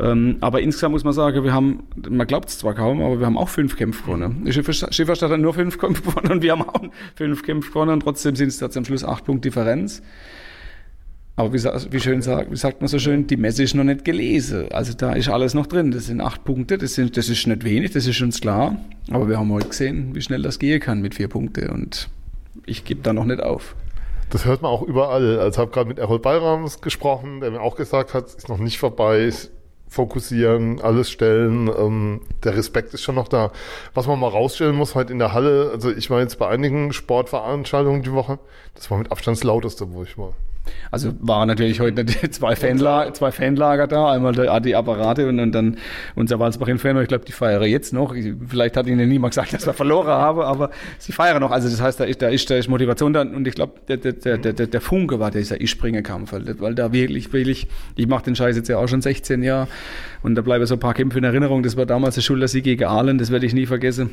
Ähm, 0.00 0.36
aber 0.40 0.60
insgesamt 0.60 0.92
muss 0.92 1.02
man 1.02 1.12
sagen, 1.12 1.42
wir 1.42 1.52
haben, 1.52 1.82
man 2.08 2.26
glaubt 2.26 2.48
es 2.50 2.58
zwar 2.58 2.74
kaum, 2.74 3.02
aber 3.02 3.18
wir 3.18 3.26
haben 3.26 3.36
auch 3.36 3.48
fünf 3.48 3.76
Kämpfe 3.76 4.04
gewonnen. 4.04 4.46
Schifferstadt 4.52 5.30
hat 5.30 5.40
nur 5.40 5.54
fünf 5.54 5.78
Kämpfe 5.78 6.02
gewonnen 6.08 6.30
und 6.30 6.42
wir 6.42 6.52
haben 6.52 6.62
auch 6.62 6.82
fünf 7.16 7.42
Kämpfe 7.42 7.70
gewonnen 7.70 7.90
und 7.90 8.00
trotzdem 8.00 8.36
sind 8.36 8.48
es 8.48 8.60
jetzt 8.60 8.76
am 8.76 8.84
Schluss 8.84 9.02
acht 9.02 9.24
Punkte 9.24 9.48
Differenz. 9.48 10.02
Aber 11.38 11.52
wie, 11.52 11.62
wie, 11.62 12.00
schön 12.00 12.20
sagt, 12.20 12.50
wie 12.50 12.56
sagt 12.56 12.80
man 12.80 12.88
so 12.88 12.98
schön, 12.98 13.28
die 13.28 13.36
Messe 13.36 13.62
ist 13.62 13.72
noch 13.76 13.84
nicht 13.84 14.04
gelesen. 14.04 14.72
Also 14.72 14.92
da 14.92 15.12
ist 15.12 15.28
alles 15.28 15.54
noch 15.54 15.68
drin. 15.68 15.92
Das 15.92 16.06
sind 16.06 16.20
acht 16.20 16.42
Punkte, 16.42 16.78
das, 16.78 16.94
sind, 16.94 17.16
das 17.16 17.28
ist 17.28 17.46
nicht 17.46 17.62
wenig, 17.62 17.92
das 17.92 18.08
ist 18.08 18.20
uns 18.20 18.40
klar. 18.40 18.76
Aber 19.12 19.28
wir 19.28 19.38
haben 19.38 19.52
heute 19.52 19.68
gesehen, 19.68 20.16
wie 20.16 20.20
schnell 20.20 20.42
das 20.42 20.58
gehen 20.58 20.80
kann 20.80 21.00
mit 21.00 21.14
vier 21.14 21.28
Punkten. 21.28 21.70
Und 21.70 22.08
ich 22.66 22.84
gebe 22.84 23.02
da 23.02 23.12
noch 23.12 23.24
nicht 23.24 23.40
auf. 23.40 23.76
Das 24.30 24.46
hört 24.46 24.62
man 24.62 24.72
auch 24.72 24.82
überall. 24.82 25.38
Also 25.38 25.50
ich 25.50 25.58
habe 25.58 25.70
gerade 25.70 25.86
mit 25.86 26.00
Errol 26.00 26.18
Bayrams 26.18 26.80
gesprochen, 26.80 27.40
der 27.40 27.52
mir 27.52 27.60
auch 27.60 27.76
gesagt 27.76 28.14
hat, 28.14 28.26
es 28.26 28.34
ist 28.34 28.48
noch 28.48 28.58
nicht 28.58 28.80
vorbei, 28.80 29.30
fokussieren, 29.86 30.80
alles 30.80 31.08
stellen. 31.08 31.68
Ähm, 31.68 32.20
der 32.42 32.56
Respekt 32.56 32.94
ist 32.94 33.02
schon 33.02 33.14
noch 33.14 33.28
da. 33.28 33.52
Was 33.94 34.08
man 34.08 34.18
mal 34.18 34.26
rausstellen 34.26 34.74
muss, 34.74 34.96
halt 34.96 35.08
in 35.08 35.20
der 35.20 35.34
Halle, 35.34 35.70
also 35.72 35.92
ich 35.92 36.10
war 36.10 36.18
jetzt 36.18 36.40
bei 36.40 36.48
einigen 36.48 36.92
Sportveranstaltungen 36.92 38.02
die 38.02 38.12
Woche, 38.12 38.40
das 38.74 38.90
war 38.90 38.98
mit 38.98 39.12
Abstand 39.12 39.36
das 39.36 39.44
lauteste, 39.44 39.92
wo 39.92 40.02
ich 40.02 40.18
war. 40.18 40.34
Also 40.90 41.12
waren 41.20 41.48
natürlich 41.48 41.80
heute 41.80 42.04
zwei, 42.30 42.56
Fanlager, 42.56 43.12
zwei 43.14 43.32
Fanlager 43.32 43.86
da, 43.86 44.12
einmal 44.12 44.32
die 44.60 44.74
Apparate 44.74 45.28
und, 45.28 45.40
und 45.40 45.52
dann 45.52 45.76
unser 46.14 46.38
Walsbach-Inferno. 46.38 47.00
Ich 47.00 47.08
glaube, 47.08 47.24
die 47.24 47.32
feiern 47.32 47.62
jetzt 47.64 47.92
noch. 47.92 48.14
Vielleicht 48.46 48.76
hat 48.76 48.86
ihnen 48.86 49.08
niemand 49.08 49.32
gesagt, 49.32 49.52
dass 49.52 49.66
wir 49.66 49.72
verloren 49.72 50.08
haben, 50.08 50.40
aber 50.40 50.70
sie 50.98 51.12
feiern 51.12 51.40
noch. 51.40 51.50
Also 51.50 51.68
das 51.68 51.80
heißt, 51.80 52.00
da 52.00 52.04
ist, 52.04 52.22
da 52.22 52.28
ist, 52.28 52.48
da 52.50 52.56
ist 52.56 52.68
Motivation 52.68 53.12
da 53.12 53.22
und 53.22 53.46
ich 53.46 53.54
glaube, 53.54 53.74
der, 53.88 53.96
der, 53.96 54.38
der, 54.38 54.52
der, 54.52 54.80
Funke 54.80 55.18
war 55.20 55.30
dieser 55.30 55.60
Ich-Springe-Kampf, 55.60 56.32
weil 56.32 56.74
da 56.74 56.92
wirklich, 56.92 57.32
wirklich, 57.32 57.68
ich 57.96 58.06
mache 58.06 58.24
den 58.24 58.36
Scheiß 58.36 58.56
jetzt 58.56 58.68
ja 58.68 58.78
auch 58.78 58.88
schon 58.88 59.02
16 59.02 59.42
Jahre 59.42 59.68
und 60.22 60.34
da 60.34 60.42
bleiben 60.42 60.64
so 60.66 60.74
ein 60.74 60.80
paar 60.80 60.94
Kämpfe 60.94 61.18
in 61.18 61.24
Erinnerung. 61.24 61.62
Das 61.62 61.76
war 61.76 61.86
damals 61.86 62.14
der 62.14 62.22
Schultersieg 62.22 62.64
gegen 62.64 62.84
Aalen, 62.84 63.18
das 63.18 63.30
werde 63.30 63.46
ich 63.46 63.54
nie 63.54 63.66
vergessen. 63.66 64.10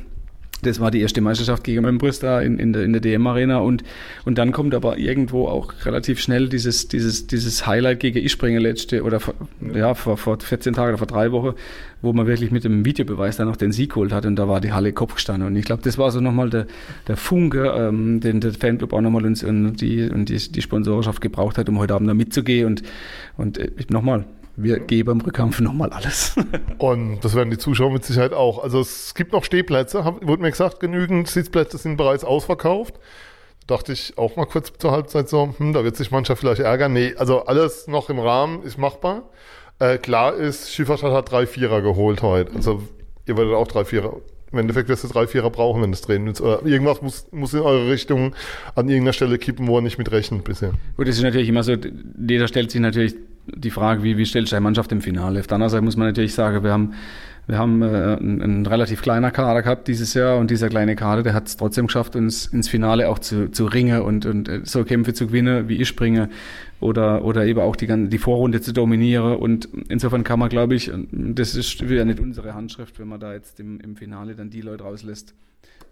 Das 0.62 0.80
war 0.80 0.90
die 0.90 1.02
erste 1.02 1.22
Meisterschaft 1.22 1.64
gegen 1.64 1.84
Membrus 1.84 2.20
da 2.20 2.42
in, 2.42 2.58
in 2.60 2.74
der, 2.74 2.84
in 2.84 2.94
der 2.94 3.02
DM-Arena 3.02 3.60
und, 3.60 3.84
und 4.24 4.38
dann 4.38 4.52
kommt 4.52 4.74
aber 4.74 4.98
irgendwo 4.98 5.48
auch 5.48 5.74
relativ 5.84 6.20
schnell 6.20 6.50
dieses, 6.50 6.88
dieses, 6.88 7.28
dieses 7.28 7.68
Highlight 7.68 8.00
gegen 8.00 8.20
Ispringe 8.20 8.60
letzte 8.60 9.04
oder 9.04 9.20
vor, 9.20 9.36
ja, 9.74 9.94
vor, 9.94 10.18
vor 10.18 10.40
14 10.40 10.74
Tagen 10.74 10.90
oder 10.90 10.98
vor 10.98 11.08
drei 11.08 11.32
Wochen, 11.32 11.56
wo 12.02 12.14
man 12.14 12.26
wirklich 12.26 12.52
mit 12.52 12.64
dem 12.64 12.86
Videobeweis 12.86 13.38
dann 13.38 13.48
noch 13.48 13.58
den 13.58 13.74
Sieg 13.74 13.92
geholt 13.92 14.14
hat 14.14 14.26
und 14.26 14.38
da 14.38 14.48
war 14.48 14.62
die 14.62 14.72
Halle 14.72 14.94
Kopf 14.94 15.16
gestanden 15.16 15.48
und 15.48 15.56
ich 15.56 15.66
glaube, 15.66 15.84
das 15.84 15.98
war 15.98 16.10
so 16.12 16.22
nochmal 16.22 16.50
der, 16.50 16.68
der 17.08 17.18
Funke, 17.18 17.74
ähm, 17.78 18.22
den 18.22 18.40
der 18.40 18.54
Fanclub 18.54 18.94
auch 18.94 19.02
nochmal 19.02 19.26
uns 19.26 19.44
und 19.44 19.76
die, 19.78 20.10
und 20.10 20.30
die, 20.30 20.38
die 20.38 20.62
Sponsorschaft 20.62 21.22
gebraucht 21.22 21.58
hat, 21.58 21.68
um 21.70 21.80
heute 21.80 21.94
Abend 21.94 22.10
da 22.10 22.14
mitzugehen 22.14 22.68
und, 22.68 22.84
und 23.38 23.58
äh, 23.58 23.72
nochmal, 23.90 24.26
wir 24.58 24.80
geben 24.80 25.12
im 25.12 25.22
Rückkampf 25.22 25.60
nochmal 25.60 25.92
alles. 25.92 26.36
Und 26.78 27.20
das 27.22 27.36
werden 27.36 27.50
die 27.50 27.58
Zuschauer 27.58 27.92
mit 27.92 28.06
Sicherheit 28.06 28.34
auch. 28.34 28.64
Also 28.64 28.80
es 28.80 29.14
gibt 29.14 29.34
noch 29.34 29.44
Stehplätze, 29.44 30.04
hab, 30.04 30.26
wurde 30.26 30.42
mir 30.42 30.52
gesagt, 30.52 30.80
genügend 30.80 31.28
Sitzplätze 31.28 31.78
sind 31.78 31.98
bereits 31.98 32.24
ausverkauft. 32.24 32.96
Dachte 33.68 33.94
ich 33.94 34.18
auch 34.18 34.36
mal 34.36 34.46
kurz 34.46 34.72
zur 34.78 34.92
Halbzeit 34.92 35.28
so, 35.28 35.56
hm, 35.58 35.74
da 35.74 35.84
wird 35.84 35.96
sich 35.96 36.12
mancher 36.12 36.36
vielleicht 36.36 36.62
ärgern. 36.62 36.94
Nee, 36.94 37.16
also 37.18 37.46
alles 37.46 37.88
noch 37.88 38.10
im 38.10 38.20
Rahmen 38.20 38.64
ist 38.64 38.78
machbar. 38.78 39.24
Äh, 39.80 39.98
klar 39.98 40.36
ist, 40.36 40.72
Schifferstadt 40.72 41.14
hat 41.14 41.32
drei 41.32 41.48
Vierer 41.48 41.82
geholt 41.82 42.22
heute. 42.22 42.54
Also 42.56 42.84
ihr 43.26 43.38
werdet 43.38 43.56
auch 43.56 43.68
drei 43.68 43.86
Vierer 43.86 44.22
im 44.56 44.60
Endeffekt 44.60 44.88
wirst 44.88 45.04
du 45.04 45.10
drei 45.10 45.28
Vierer 45.28 45.50
brauchen, 45.50 45.82
wenn 45.82 45.92
das 45.92 46.02
drehen 46.02 46.26
willst. 46.26 46.40
Oder 46.40 46.66
irgendwas 46.66 47.02
muss, 47.02 47.28
muss 47.32 47.54
in 47.54 47.60
eure 47.60 47.90
Richtung 47.90 48.34
an 48.74 48.88
irgendeiner 48.88 49.12
Stelle 49.12 49.38
kippen, 49.38 49.68
wo 49.68 49.78
er 49.78 49.82
nicht 49.82 49.98
mit 49.98 50.12
rechnet 50.12 50.46
bisher. 50.46 50.72
Gut, 50.96 51.10
das 51.10 51.18
ist 51.18 51.24
natürlich 51.24 51.50
immer 51.50 51.64
so, 51.64 51.76
jeder 52.26 52.48
stellt 52.48 52.72
sich 52.72 52.80
natürlich 52.80 53.16
die 53.48 53.70
Frage, 53.70 54.04
wie, 54.04 54.18
wie 54.18 54.26
stellt 54.26 54.48
sich 54.48 54.56
eine 54.56 54.64
Mannschaft 54.64 54.92
im 54.92 55.02
Finale? 55.02 55.40
Auf 55.40 55.48
der 55.48 55.56
anderen 55.56 55.72
Seite 55.72 55.84
muss 55.84 55.98
man 55.98 56.08
natürlich 56.08 56.34
sagen, 56.34 56.64
wir 56.64 56.72
haben, 56.72 56.94
wir 57.48 57.58
haben 57.58 57.82
äh, 57.82 57.86
einen, 57.86 58.66
relativ 58.66 59.02
kleiner 59.02 59.32
Kader 59.32 59.62
gehabt 59.62 59.88
dieses 59.88 60.14
Jahr 60.14 60.38
und 60.38 60.50
dieser 60.50 60.70
kleine 60.70 60.96
Kader, 60.96 61.24
der 61.24 61.34
hat 61.34 61.48
es 61.48 61.58
trotzdem 61.58 61.88
geschafft, 61.88 62.16
uns 62.16 62.48
ins 62.48 62.70
Finale 62.70 63.10
auch 63.10 63.20
zu, 63.20 63.52
zu 63.52 63.66
ringen 63.66 64.02
und, 64.02 64.26
und 64.26 64.50
äh, 64.50 64.62
so 64.64 64.84
Kämpfe 64.84 65.14
zu 65.14 65.28
gewinnen, 65.28 65.70
wie 65.70 65.76
ich 65.76 65.88
springe 65.88 66.30
oder, 66.80 67.24
oder 67.24 67.46
eben 67.46 67.60
auch 67.60 67.76
die, 67.76 67.88
die 68.10 68.18
Vorrunde 68.18 68.62
zu 68.62 68.74
dominieren. 68.74 69.36
Und 69.38 69.70
insofern 69.90 70.24
kann 70.24 70.40
man, 70.40 70.50
glaube 70.50 70.76
ich, 70.76 70.92
das 71.12 71.56
ist 71.56 71.88
wieder 71.88 72.06
nicht 72.06 72.20
unsere 72.20 72.54
Handschrift, 72.54 73.00
wenn 73.00 73.08
man 73.08 73.20
da 73.20 73.34
jetzt 73.34 73.60
im, 73.60 73.80
im 73.80 73.96
Finale 73.96 74.36
dann 74.36 74.50
die 74.50 74.62
Leute 74.62 74.84
rauslässt, 74.84 75.36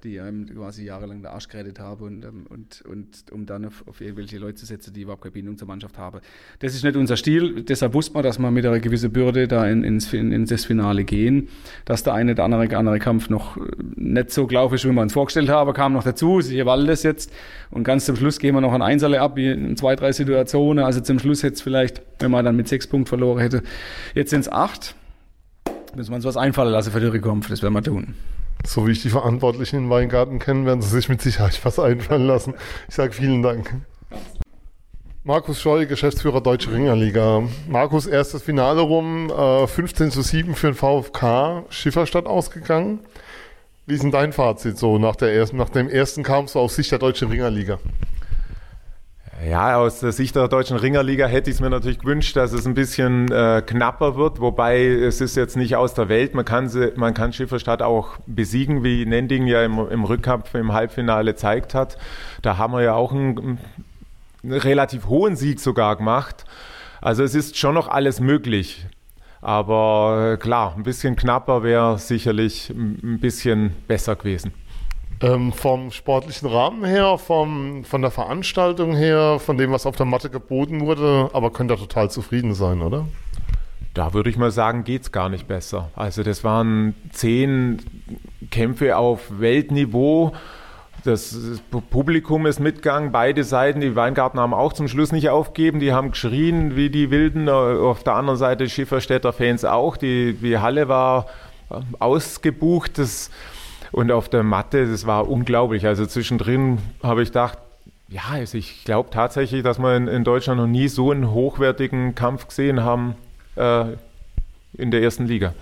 die 0.03 0.19
einem 0.19 0.45
quasi 0.47 0.83
jahrelang 0.85 1.21
der 1.21 1.31
Arsch 1.31 1.47
geredet 1.47 1.79
habe 1.79 2.03
und, 2.03 2.23
ähm, 2.23 2.45
und, 2.49 2.81
und 2.81 3.31
um 3.31 3.45
dann 3.45 3.65
auf, 3.65 3.83
auf 3.87 4.01
irgendwelche 4.01 4.37
Leute 4.37 4.55
zu 4.55 4.65
setzen, 4.65 4.93
die 4.93 5.01
überhaupt 5.01 5.23
keine 5.23 5.31
Bindung 5.31 5.57
zur 5.57 5.67
Mannschaft 5.67 5.97
haben. 5.97 6.19
Das 6.59 6.75
ist 6.75 6.83
nicht 6.83 6.95
unser 6.95 7.17
Stil. 7.17 7.63
Deshalb 7.63 7.93
wusste 7.93 8.13
man, 8.13 8.23
dass 8.23 8.39
wir 8.39 8.51
mit 8.51 8.65
einer 8.65 8.79
gewissen 8.79 9.11
Bürde 9.11 9.47
da 9.47 9.67
in, 9.67 9.83
ins, 9.83 10.11
in, 10.13 10.31
in 10.31 10.45
das 10.45 10.65
Finale 10.65 11.03
gehen. 11.03 11.47
Dass 11.85 12.03
der 12.03 12.13
eine 12.13 12.33
oder 12.33 12.43
andere, 12.43 12.77
andere 12.77 12.99
Kampf 12.99 13.29
noch 13.29 13.57
nicht 13.95 14.31
so 14.31 14.47
gelaufen 14.47 14.75
ist, 14.75 14.85
wie 14.85 14.91
wir 14.91 15.01
uns 15.01 15.13
vorgestellt 15.13 15.49
haben, 15.49 15.73
kam 15.73 15.93
noch 15.93 16.03
dazu. 16.03 16.41
Sie 16.41 16.65
war 16.65 16.77
das 16.83 17.03
jetzt. 17.03 17.31
Und 17.71 17.83
ganz 17.83 18.05
zum 18.05 18.15
Schluss 18.15 18.39
gehen 18.39 18.53
wir 18.53 18.61
noch 18.61 18.73
ein 18.73 18.81
Einserle 18.81 19.21
ab, 19.21 19.35
wie 19.35 19.49
in 19.49 19.77
zwei, 19.77 19.95
drei 19.95 20.11
Situationen. 20.11 20.83
Also 20.83 21.01
zum 21.01 21.19
Schluss 21.19 21.43
hätte 21.43 21.55
es 21.55 21.61
vielleicht, 21.61 22.01
wenn 22.19 22.31
man 22.31 22.43
dann 22.43 22.55
mit 22.55 22.67
sechs 22.67 22.87
Punkten 22.87 23.07
verloren 23.07 23.39
hätte, 23.39 23.63
jetzt 24.13 24.29
sind 24.31 24.41
es 24.41 24.49
acht. 24.51 24.95
Müssen 25.95 26.11
wir 26.11 26.15
uns 26.15 26.25
was 26.25 26.37
einfallen 26.37 26.71
lassen 26.71 26.91
für 26.91 26.99
den 26.99 27.09
Rückkampf. 27.09 27.49
Das 27.49 27.61
werden 27.61 27.73
wir 27.73 27.83
tun. 27.83 28.15
So 28.65 28.87
wie 28.87 28.91
ich 28.91 29.01
die 29.01 29.09
Verantwortlichen 29.09 29.77
in 29.77 29.89
Weingarten 29.89 30.39
kenne, 30.39 30.65
werden 30.65 30.81
sie 30.81 30.89
sich 30.89 31.09
mit 31.09 31.21
Sicherheit 31.21 31.59
was 31.63 31.79
einfallen 31.79 32.25
lassen. 32.25 32.53
Ich 32.87 32.95
sage 32.95 33.11
vielen 33.11 33.41
Dank. 33.41 33.75
Markus 35.25 35.61
Scholl, 35.61 35.85
Geschäftsführer 35.85 36.41
Deutsche 36.41 36.71
Ringerliga. 36.71 37.43
Markus, 37.69 38.07
erstes 38.07 38.43
Finale 38.43 38.81
rum, 38.81 39.29
äh, 39.29 39.67
15 39.67 40.11
zu 40.11 40.21
7 40.21 40.53
für 40.53 40.67
den 40.67 40.75
VfK 40.75 41.63
Schifferstadt 41.69 42.25
ausgegangen. 42.25 42.99
Wie 43.85 43.95
ist 43.95 44.03
denn 44.03 44.11
dein 44.11 44.33
Fazit 44.33 44.77
so 44.77 44.97
nach, 44.97 45.15
der 45.15 45.33
ersten, 45.33 45.57
nach 45.57 45.69
dem 45.69 45.89
ersten 45.89 46.23
Kampf 46.23 46.51
so 46.51 46.59
aus 46.59 46.75
Sicht 46.75 46.91
der 46.91 46.99
Deutschen 46.99 47.29
Ringerliga? 47.29 47.79
Ja, 49.41 49.77
aus 49.77 49.99
der 49.99 50.11
Sicht 50.11 50.35
der 50.35 50.47
deutschen 50.47 50.77
Ringerliga 50.77 51.25
hätte 51.25 51.49
ich 51.49 51.57
es 51.57 51.61
mir 51.61 51.69
natürlich 51.69 51.99
gewünscht, 51.99 52.35
dass 52.35 52.53
es 52.53 52.65
ein 52.65 52.75
bisschen 52.75 53.31
äh, 53.31 53.61
knapper 53.65 54.15
wird, 54.15 54.39
wobei 54.39 54.85
es 54.85 55.21
ist 55.21 55.35
jetzt 55.35 55.57
nicht 55.57 55.75
aus 55.75 55.93
der 55.93 56.07
Welt. 56.07 56.33
Man 56.33 56.45
kann, 56.45 56.69
sie, 56.69 56.93
man 56.95 57.13
kann 57.13 57.33
Schifferstadt 57.33 57.81
auch 57.81 58.17
besiegen, 58.25 58.83
wie 58.83 59.05
Nending 59.05 59.47
ja 59.47 59.65
im, 59.65 59.79
im 59.89 60.03
Rückkampf 60.05 60.53
im 60.53 60.71
Halbfinale 60.71 61.35
zeigt 61.35 61.73
hat. 61.73 61.97
Da 62.41 62.57
haben 62.57 62.73
wir 62.73 62.83
ja 62.83 62.93
auch 62.93 63.11
einen, 63.11 63.59
einen 64.43 64.53
relativ 64.53 65.07
hohen 65.07 65.35
Sieg 65.35 65.59
sogar 65.59 65.95
gemacht. 65.95 66.45
Also 67.01 67.23
es 67.23 67.35
ist 67.35 67.57
schon 67.57 67.73
noch 67.73 67.87
alles 67.89 68.19
möglich. 68.19 68.85
Aber 69.41 70.33
äh, 70.33 70.37
klar, 70.37 70.73
ein 70.77 70.83
bisschen 70.83 71.17
knapper 71.17 71.63
wäre 71.63 71.97
sicherlich 71.97 72.69
ein 72.69 73.19
bisschen 73.19 73.75
besser 73.87 74.15
gewesen. 74.15 74.53
Ähm, 75.21 75.53
vom 75.53 75.91
sportlichen 75.91 76.49
Rahmen 76.49 76.83
her, 76.83 77.17
vom, 77.17 77.85
von 77.85 78.01
der 78.01 78.11
Veranstaltung 78.11 78.95
her, 78.95 79.39
von 79.39 79.57
dem, 79.57 79.71
was 79.71 79.85
auf 79.85 79.95
der 79.95 80.05
Matte 80.05 80.29
geboten 80.29 80.81
wurde, 80.81 81.29
aber 81.33 81.51
könnt 81.51 81.71
ihr 81.71 81.77
total 81.77 82.11
zufrieden 82.11 82.53
sein, 82.53 82.81
oder? 82.81 83.05
Da 83.93 84.13
würde 84.13 84.29
ich 84.29 84.37
mal 84.37 84.51
sagen, 84.51 84.83
geht 84.83 85.03
es 85.03 85.11
gar 85.11 85.29
nicht 85.29 85.47
besser. 85.47 85.89
Also 85.95 86.23
das 86.23 86.43
waren 86.43 86.95
zehn 87.11 87.79
Kämpfe 88.49 88.97
auf 88.97 89.39
Weltniveau. 89.39 90.33
Das 91.03 91.37
Publikum 91.89 92.45
ist 92.45 92.59
mitgegangen, 92.59 93.11
beide 93.11 93.43
Seiten. 93.43 93.81
Die 93.81 93.95
Weingarten 93.95 94.39
haben 94.39 94.53
auch 94.53 94.73
zum 94.73 94.87
Schluss 94.87 95.11
nicht 95.11 95.29
aufgegeben. 95.29 95.79
Die 95.79 95.91
haben 95.91 96.11
geschrien 96.11 96.75
wie 96.75 96.89
die 96.89 97.11
Wilden. 97.11 97.49
Auf 97.49 98.03
der 98.03 98.15
anderen 98.15 98.39
Seite 98.39 98.67
Schifferstädter 98.67 99.33
Fans 99.33 99.63
auch. 99.65 99.97
Die, 99.97 100.33
die 100.33 100.57
Halle 100.57 100.87
war 100.87 101.27
ausgebucht. 101.99 102.97
Das 102.97 103.29
und 103.93 104.11
auf 104.11 104.27
der 104.27 104.43
Matte, 104.43 104.87
das 104.89 105.05
war 105.05 105.29
unglaublich. 105.29 105.85
Also 105.85 106.05
zwischendrin 106.05 106.79
habe 107.01 107.21
ich 107.21 107.29
gedacht, 107.29 107.59
ja, 108.09 108.21
also 108.31 108.57
ich 108.57 108.83
glaube 108.83 109.09
tatsächlich, 109.11 109.63
dass 109.63 109.79
wir 109.79 109.95
in, 109.95 110.07
in, 110.07 110.23
Deutschland 110.23 110.59
noch 110.59 110.67
nie 110.67 110.87
so 110.87 111.11
einen 111.11 111.31
hochwertigen 111.31 112.15
Kampf 112.15 112.47
gesehen 112.47 112.83
haben 112.83 113.15
äh, 113.55 113.85
in 114.73 114.91
der 114.91 115.01
ersten 115.01 115.27
Liga. 115.27 115.53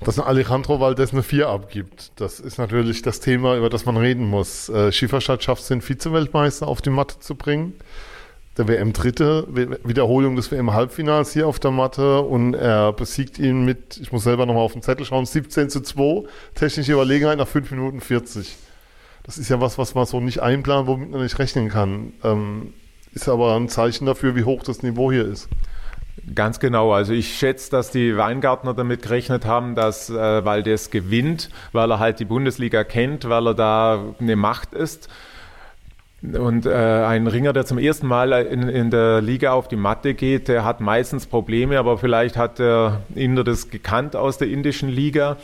dass 0.00 0.18
ein 0.18 0.24
Alejandro 0.24 0.80
Valdez 0.80 1.12
eine 1.12 1.22
4 1.22 1.48
abgibt. 1.48 2.10
Das 2.16 2.40
ist 2.40 2.58
natürlich 2.58 3.02
das 3.02 3.20
Thema, 3.20 3.56
über 3.56 3.70
das 3.70 3.86
man 3.86 3.96
reden 3.96 4.24
muss. 4.24 4.68
Äh, 4.68 4.90
Schieferstadt 4.90 5.44
schafft 5.44 5.62
es, 5.62 5.68
den 5.68 5.80
Vize-Weltmeister 5.80 6.66
auf 6.66 6.82
die 6.82 6.90
Matte 6.90 7.20
zu 7.20 7.36
bringen. 7.36 7.74
Der 8.56 8.66
WM-Dritte, 8.66 9.46
Wiederholung 9.84 10.36
des 10.36 10.50
WM-Halbfinals 10.50 11.32
hier 11.32 11.46
auf 11.46 11.60
der 11.60 11.70
Matte 11.70 12.20
und 12.20 12.54
er 12.54 12.92
besiegt 12.92 13.38
ihn 13.38 13.64
mit, 13.64 13.96
ich 13.98 14.10
muss 14.12 14.24
selber 14.24 14.44
nochmal 14.44 14.64
auf 14.64 14.72
den 14.72 14.82
Zettel 14.82 15.06
schauen, 15.06 15.24
17 15.24 15.70
zu 15.70 15.80
2, 15.80 16.28
technische 16.54 16.92
Überlegenheit 16.92 17.38
nach 17.38 17.48
5 17.48 17.70
Minuten 17.70 18.00
40. 18.00 18.56
Das 19.22 19.38
ist 19.38 19.48
ja 19.48 19.60
was, 19.60 19.78
was 19.78 19.94
man 19.94 20.04
so 20.04 20.20
nicht 20.20 20.42
einplanen, 20.42 20.88
womit 20.88 21.10
man 21.10 21.22
nicht 21.22 21.38
rechnen 21.38 21.68
kann. 21.68 22.12
Ähm, 22.24 22.74
ist 23.12 23.28
aber 23.28 23.54
ein 23.54 23.68
Zeichen 23.68 24.06
dafür, 24.06 24.34
wie 24.34 24.44
hoch 24.44 24.62
das 24.62 24.82
Niveau 24.82 25.12
hier 25.12 25.26
ist. 25.26 25.48
Ganz 26.34 26.60
genau. 26.60 26.92
Also 26.92 27.12
ich 27.12 27.36
schätze, 27.36 27.70
dass 27.70 27.90
die 27.90 28.16
Weingartner 28.16 28.74
damit 28.74 29.02
gerechnet 29.02 29.46
haben, 29.46 29.74
dass 29.74 30.10
äh, 30.10 30.62
das 30.62 30.90
gewinnt, 30.90 31.50
weil 31.72 31.90
er 31.90 31.98
halt 31.98 32.20
die 32.20 32.24
Bundesliga 32.24 32.84
kennt, 32.84 33.28
weil 33.28 33.48
er 33.48 33.54
da 33.54 34.04
eine 34.18 34.36
Macht 34.36 34.74
ist. 34.74 35.08
Und 36.22 36.66
äh, 36.66 36.70
ein 36.70 37.26
Ringer, 37.26 37.54
der 37.54 37.64
zum 37.64 37.78
ersten 37.78 38.06
Mal 38.06 38.32
in, 38.32 38.68
in, 38.68 38.90
der 38.90 39.22
Liga 39.22 39.52
auf 39.52 39.68
die 39.68 39.76
Matte 39.76 40.12
geht, 40.12 40.48
der 40.48 40.64
hat 40.64 40.80
meistens 40.80 41.26
Probleme, 41.26 41.78
aber 41.78 41.96
vielleicht 41.96 42.36
hat 42.36 42.58
der 42.58 43.00
Inder 43.14 43.42
das 43.42 43.70
gekannt 43.70 44.16
aus 44.16 44.36
der 44.36 44.48
indischen 44.48 44.90
Liga. 44.90 45.38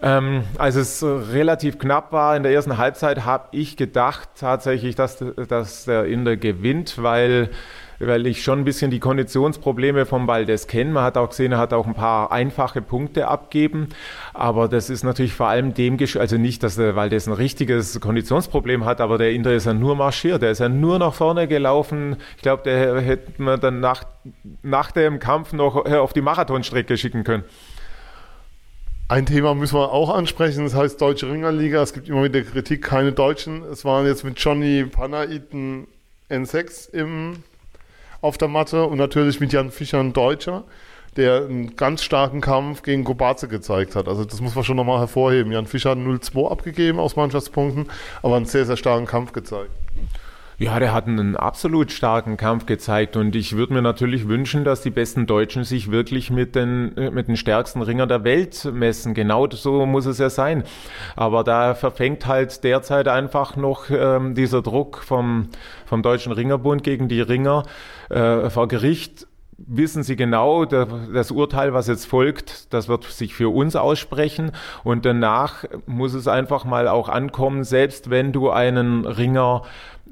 Ähm, 0.00 0.44
als 0.56 0.76
es 0.76 1.02
relativ 1.02 1.78
knapp 1.78 2.12
war 2.12 2.36
in 2.36 2.44
der 2.44 2.52
ersten 2.52 2.76
Halbzeit, 2.76 3.24
habe 3.24 3.48
ich 3.52 3.76
gedacht 3.76 4.28
tatsächlich, 4.38 4.94
dass, 4.94 5.24
dass 5.48 5.86
der 5.86 6.04
Inder 6.04 6.36
gewinnt, 6.36 7.02
weil 7.02 7.50
weil 7.98 8.26
ich 8.26 8.42
schon 8.42 8.60
ein 8.60 8.64
bisschen 8.64 8.90
die 8.90 9.00
Konditionsprobleme 9.00 10.06
vom 10.06 10.26
Baldes 10.26 10.66
kenne. 10.66 10.92
Man 10.92 11.04
hat 11.04 11.16
auch 11.16 11.30
gesehen, 11.30 11.52
er 11.52 11.58
hat 11.58 11.72
auch 11.72 11.86
ein 11.86 11.94
paar 11.94 12.32
einfache 12.32 12.82
Punkte 12.82 13.28
abgeben. 13.28 13.88
Aber 14.34 14.68
das 14.68 14.90
ist 14.90 15.02
natürlich 15.02 15.34
vor 15.34 15.48
allem 15.48 15.74
dem, 15.74 15.98
also 16.18 16.36
nicht, 16.36 16.62
dass 16.62 16.76
der 16.76 16.96
Valdes 16.96 17.26
ein 17.26 17.32
richtiges 17.32 18.00
Konditionsproblem 18.00 18.84
hat, 18.84 19.00
aber 19.00 19.18
der 19.18 19.32
Inder 19.32 19.54
ist 19.54 19.66
ja 19.66 19.74
nur 19.74 19.96
marschiert. 19.96 20.42
Der 20.42 20.50
ist 20.50 20.60
ja 20.60 20.68
nur 20.68 20.98
nach 20.98 21.14
vorne 21.14 21.48
gelaufen. 21.48 22.16
Ich 22.36 22.42
glaube, 22.42 22.62
der 22.64 23.00
hätte 23.00 23.42
man 23.42 23.60
dann 23.60 23.80
nach, 23.80 24.04
nach 24.62 24.90
dem 24.90 25.18
Kampf 25.18 25.52
noch 25.52 25.86
auf 25.86 26.12
die 26.12 26.20
Marathonstrecke 26.20 26.96
schicken 26.96 27.24
können. 27.24 27.44
Ein 29.08 29.24
Thema 29.24 29.54
müssen 29.54 29.76
wir 29.76 29.92
auch 29.92 30.10
ansprechen, 30.10 30.64
das 30.64 30.74
heißt 30.74 31.00
Deutsche 31.00 31.30
Ringerliga. 31.30 31.80
Es 31.80 31.92
gibt 31.92 32.08
immer 32.08 32.24
wieder 32.24 32.42
Kritik, 32.42 32.82
keine 32.82 33.12
Deutschen. 33.12 33.62
Es 33.62 33.84
waren 33.84 34.04
jetzt 34.04 34.24
mit 34.24 34.36
Johnny 34.40 34.84
Panaiten 34.84 35.86
N6 36.28 36.92
im 36.92 37.44
auf 38.20 38.38
der 38.38 38.48
Matte 38.48 38.84
und 38.84 38.98
natürlich 38.98 39.40
mit 39.40 39.52
Jan 39.52 39.70
Fischer 39.70 40.00
ein 40.00 40.12
Deutscher, 40.12 40.64
der 41.16 41.44
einen 41.44 41.76
ganz 41.76 42.02
starken 42.02 42.40
Kampf 42.40 42.82
gegen 42.82 43.04
Kobaze 43.04 43.48
gezeigt 43.48 43.96
hat. 43.96 44.08
Also 44.08 44.24
das 44.24 44.40
muss 44.40 44.54
man 44.54 44.64
schon 44.64 44.76
nochmal 44.76 44.98
hervorheben. 44.98 45.52
Jan 45.52 45.66
Fischer 45.66 45.90
hat 45.90 45.98
0-2 45.98 46.50
abgegeben 46.50 46.98
aus 46.98 47.16
Mannschaftspunkten, 47.16 47.86
aber 48.22 48.36
einen 48.36 48.46
sehr, 48.46 48.66
sehr 48.66 48.76
starken 48.76 49.06
Kampf 49.06 49.32
gezeigt. 49.32 49.70
Ja, 50.58 50.78
der 50.78 50.94
hat 50.94 51.06
einen 51.06 51.36
absolut 51.36 51.92
starken 51.92 52.38
Kampf 52.38 52.64
gezeigt 52.64 53.18
und 53.18 53.36
ich 53.36 53.56
würde 53.56 53.74
mir 53.74 53.82
natürlich 53.82 54.26
wünschen, 54.26 54.64
dass 54.64 54.80
die 54.80 54.88
besten 54.88 55.26
Deutschen 55.26 55.64
sich 55.64 55.90
wirklich 55.90 56.30
mit 56.30 56.54
den, 56.54 56.96
äh, 56.96 57.10
mit 57.10 57.28
den 57.28 57.36
stärksten 57.36 57.82
Ringer 57.82 58.06
der 58.06 58.24
Welt 58.24 58.66
messen. 58.72 59.12
Genau 59.12 59.46
so 59.50 59.84
muss 59.84 60.06
es 60.06 60.16
ja 60.16 60.30
sein. 60.30 60.64
Aber 61.14 61.44
da 61.44 61.74
verfängt 61.74 62.26
halt 62.26 62.64
derzeit 62.64 63.06
einfach 63.06 63.56
noch 63.56 63.90
ähm, 63.90 64.34
dieser 64.34 64.62
Druck 64.62 65.02
vom, 65.04 65.50
vom 65.84 66.02
Deutschen 66.02 66.32
Ringerbund 66.32 66.82
gegen 66.82 67.08
die 67.08 67.20
Ringer 67.20 67.64
äh, 68.08 68.48
vor 68.48 68.66
Gericht 68.66 69.26
wissen 69.58 70.02
Sie 70.02 70.16
genau, 70.16 70.64
das 70.64 71.30
Urteil, 71.30 71.72
was 71.72 71.86
jetzt 71.86 72.06
folgt, 72.06 72.72
das 72.72 72.88
wird 72.88 73.04
sich 73.04 73.34
für 73.34 73.48
uns 73.54 73.74
aussprechen. 73.76 74.52
Und 74.84 75.04
danach 75.04 75.64
muss 75.86 76.14
es 76.14 76.28
einfach 76.28 76.64
mal 76.64 76.88
auch 76.88 77.08
ankommen, 77.08 77.64
selbst 77.64 78.10
wenn 78.10 78.32
du 78.32 78.50
einen 78.50 79.06
Ringer 79.06 79.62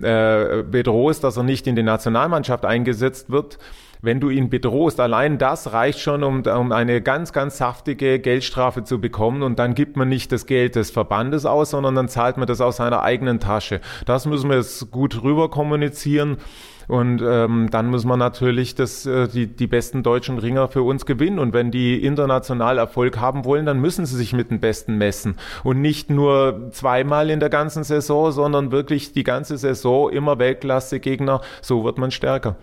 äh, 0.01 0.63
bedrohst, 0.63 1.23
dass 1.25 1.37
er 1.37 1.43
nicht 1.43 1.67
in 1.67 1.77
die 1.77 1.83
Nationalmannschaft 1.83 2.65
eingesetzt 2.65 3.31
wird, 3.31 3.59
wenn 4.05 4.21
du 4.21 4.31
ihn 4.31 4.51
bedrohst, 4.51 5.01
allein 5.01 5.39
das 5.39 5.73
reicht 5.73 6.01
schon, 6.01 6.23
um, 6.23 6.43
um 6.43 6.73
eine 6.73 7.01
ganz, 7.01 7.33
ganz 7.33 7.59
saftige 7.59 8.19
Geldstrafe 8.19 8.85
zu 8.85 9.01
bekommen 9.01 9.43
und 9.43 9.59
dann 9.59 9.75
gibt 9.75 9.97
man 9.97 10.09
nicht 10.09 10.33
das 10.33 10.47
Geld 10.47 10.77
des 10.77 10.91
Verbandes 10.91 11.47
aus, 11.47 11.71
sondern 11.71 11.95
dann 11.95 12.09
zahlt 12.09 12.37
man 12.37 12.47
das 12.47 12.61
aus 12.61 12.77
seiner 12.77 13.03
eigenen 13.03 13.41
Tasche. 13.41 13.81
Das 14.07 14.27
müssen 14.27 14.51
wir 14.51 14.57
jetzt 14.57 14.91
gut 14.91 15.23
rüber 15.23 15.51
kommunizieren. 15.51 16.39
Und 16.87 17.23
ähm, 17.27 17.71
dann 17.71 17.87
muss 17.87 18.05
man 18.05 18.19
natürlich 18.19 18.75
das, 18.75 19.07
äh, 19.07 19.27
die, 19.29 19.47
die 19.47 19.67
besten 19.67 20.03
deutschen 20.03 20.39
Ringer 20.39 20.69
für 20.69 20.83
uns 20.83 21.07
gewinnen. 21.07 21.39
Und 21.39 21.53
wenn 21.55 21.71
die 21.71 22.05
international 22.05 22.79
Erfolg 22.79 23.19
haben 23.19 23.45
wollen, 23.45 23.65
dann 23.65 23.81
müssen 23.81 24.05
sie 24.07 24.17
sich 24.17 24.33
mit 24.33 24.51
den 24.51 24.61
Besten 24.61 24.99
messen. 24.99 25.37
Und 25.63 25.81
nicht 25.81 26.11
nur 26.11 26.69
zweimal 26.73 27.31
in 27.31 27.41
der 27.41 27.49
ganzen 27.49 27.85
Saison, 27.85 28.33
sondern 28.33 28.71
wirklich 28.71 29.13
die 29.13 29.25
ganze 29.25 29.57
Saison 29.57 30.11
immer 30.11 30.39
Weltklasse-Gegner. 30.39 31.41
So 31.63 31.85
wird 31.85 31.99
man 31.99 32.11
stärker. 32.11 32.57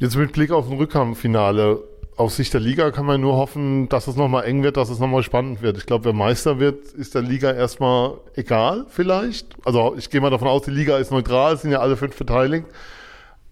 Jetzt 0.00 0.16
mit 0.16 0.32
Blick 0.32 0.50
auf 0.50 0.68
ein 0.68 0.76
Rückkampffinale 0.76 1.82
aus 2.16 2.36
Sicht 2.36 2.52
der 2.52 2.60
Liga 2.60 2.90
kann 2.90 3.06
man 3.06 3.20
nur 3.20 3.36
hoffen, 3.36 3.88
dass 3.88 4.06
es 4.06 4.16
nochmal 4.16 4.44
eng 4.44 4.62
wird, 4.62 4.76
dass 4.76 4.88
es 4.88 4.98
nochmal 4.98 5.22
spannend 5.22 5.62
wird. 5.62 5.78
Ich 5.78 5.86
glaube, 5.86 6.06
wer 6.06 6.12
Meister 6.12 6.60
wird, 6.60 6.86
ist 6.92 7.14
der 7.14 7.22
Liga 7.22 7.52
erstmal 7.52 8.18
egal, 8.34 8.86
vielleicht. 8.88 9.48
Also 9.64 9.94
ich 9.98 10.10
gehe 10.10 10.20
mal 10.20 10.30
davon 10.30 10.48
aus, 10.48 10.62
die 10.62 10.70
Liga 10.70 10.98
ist 10.98 11.10
neutral, 11.10 11.56
sind 11.56 11.72
ja 11.72 11.80
alle 11.80 11.96
fünf 11.96 12.16
beteiligt. 12.16 12.66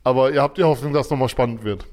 Aber 0.04 0.32
ihr 0.32 0.42
habt 0.42 0.58
die 0.58 0.64
Hoffnung, 0.64 0.92
dass 0.92 1.06
es 1.06 1.10
nochmal 1.10 1.28
spannend 1.28 1.64
wird. 1.64 1.86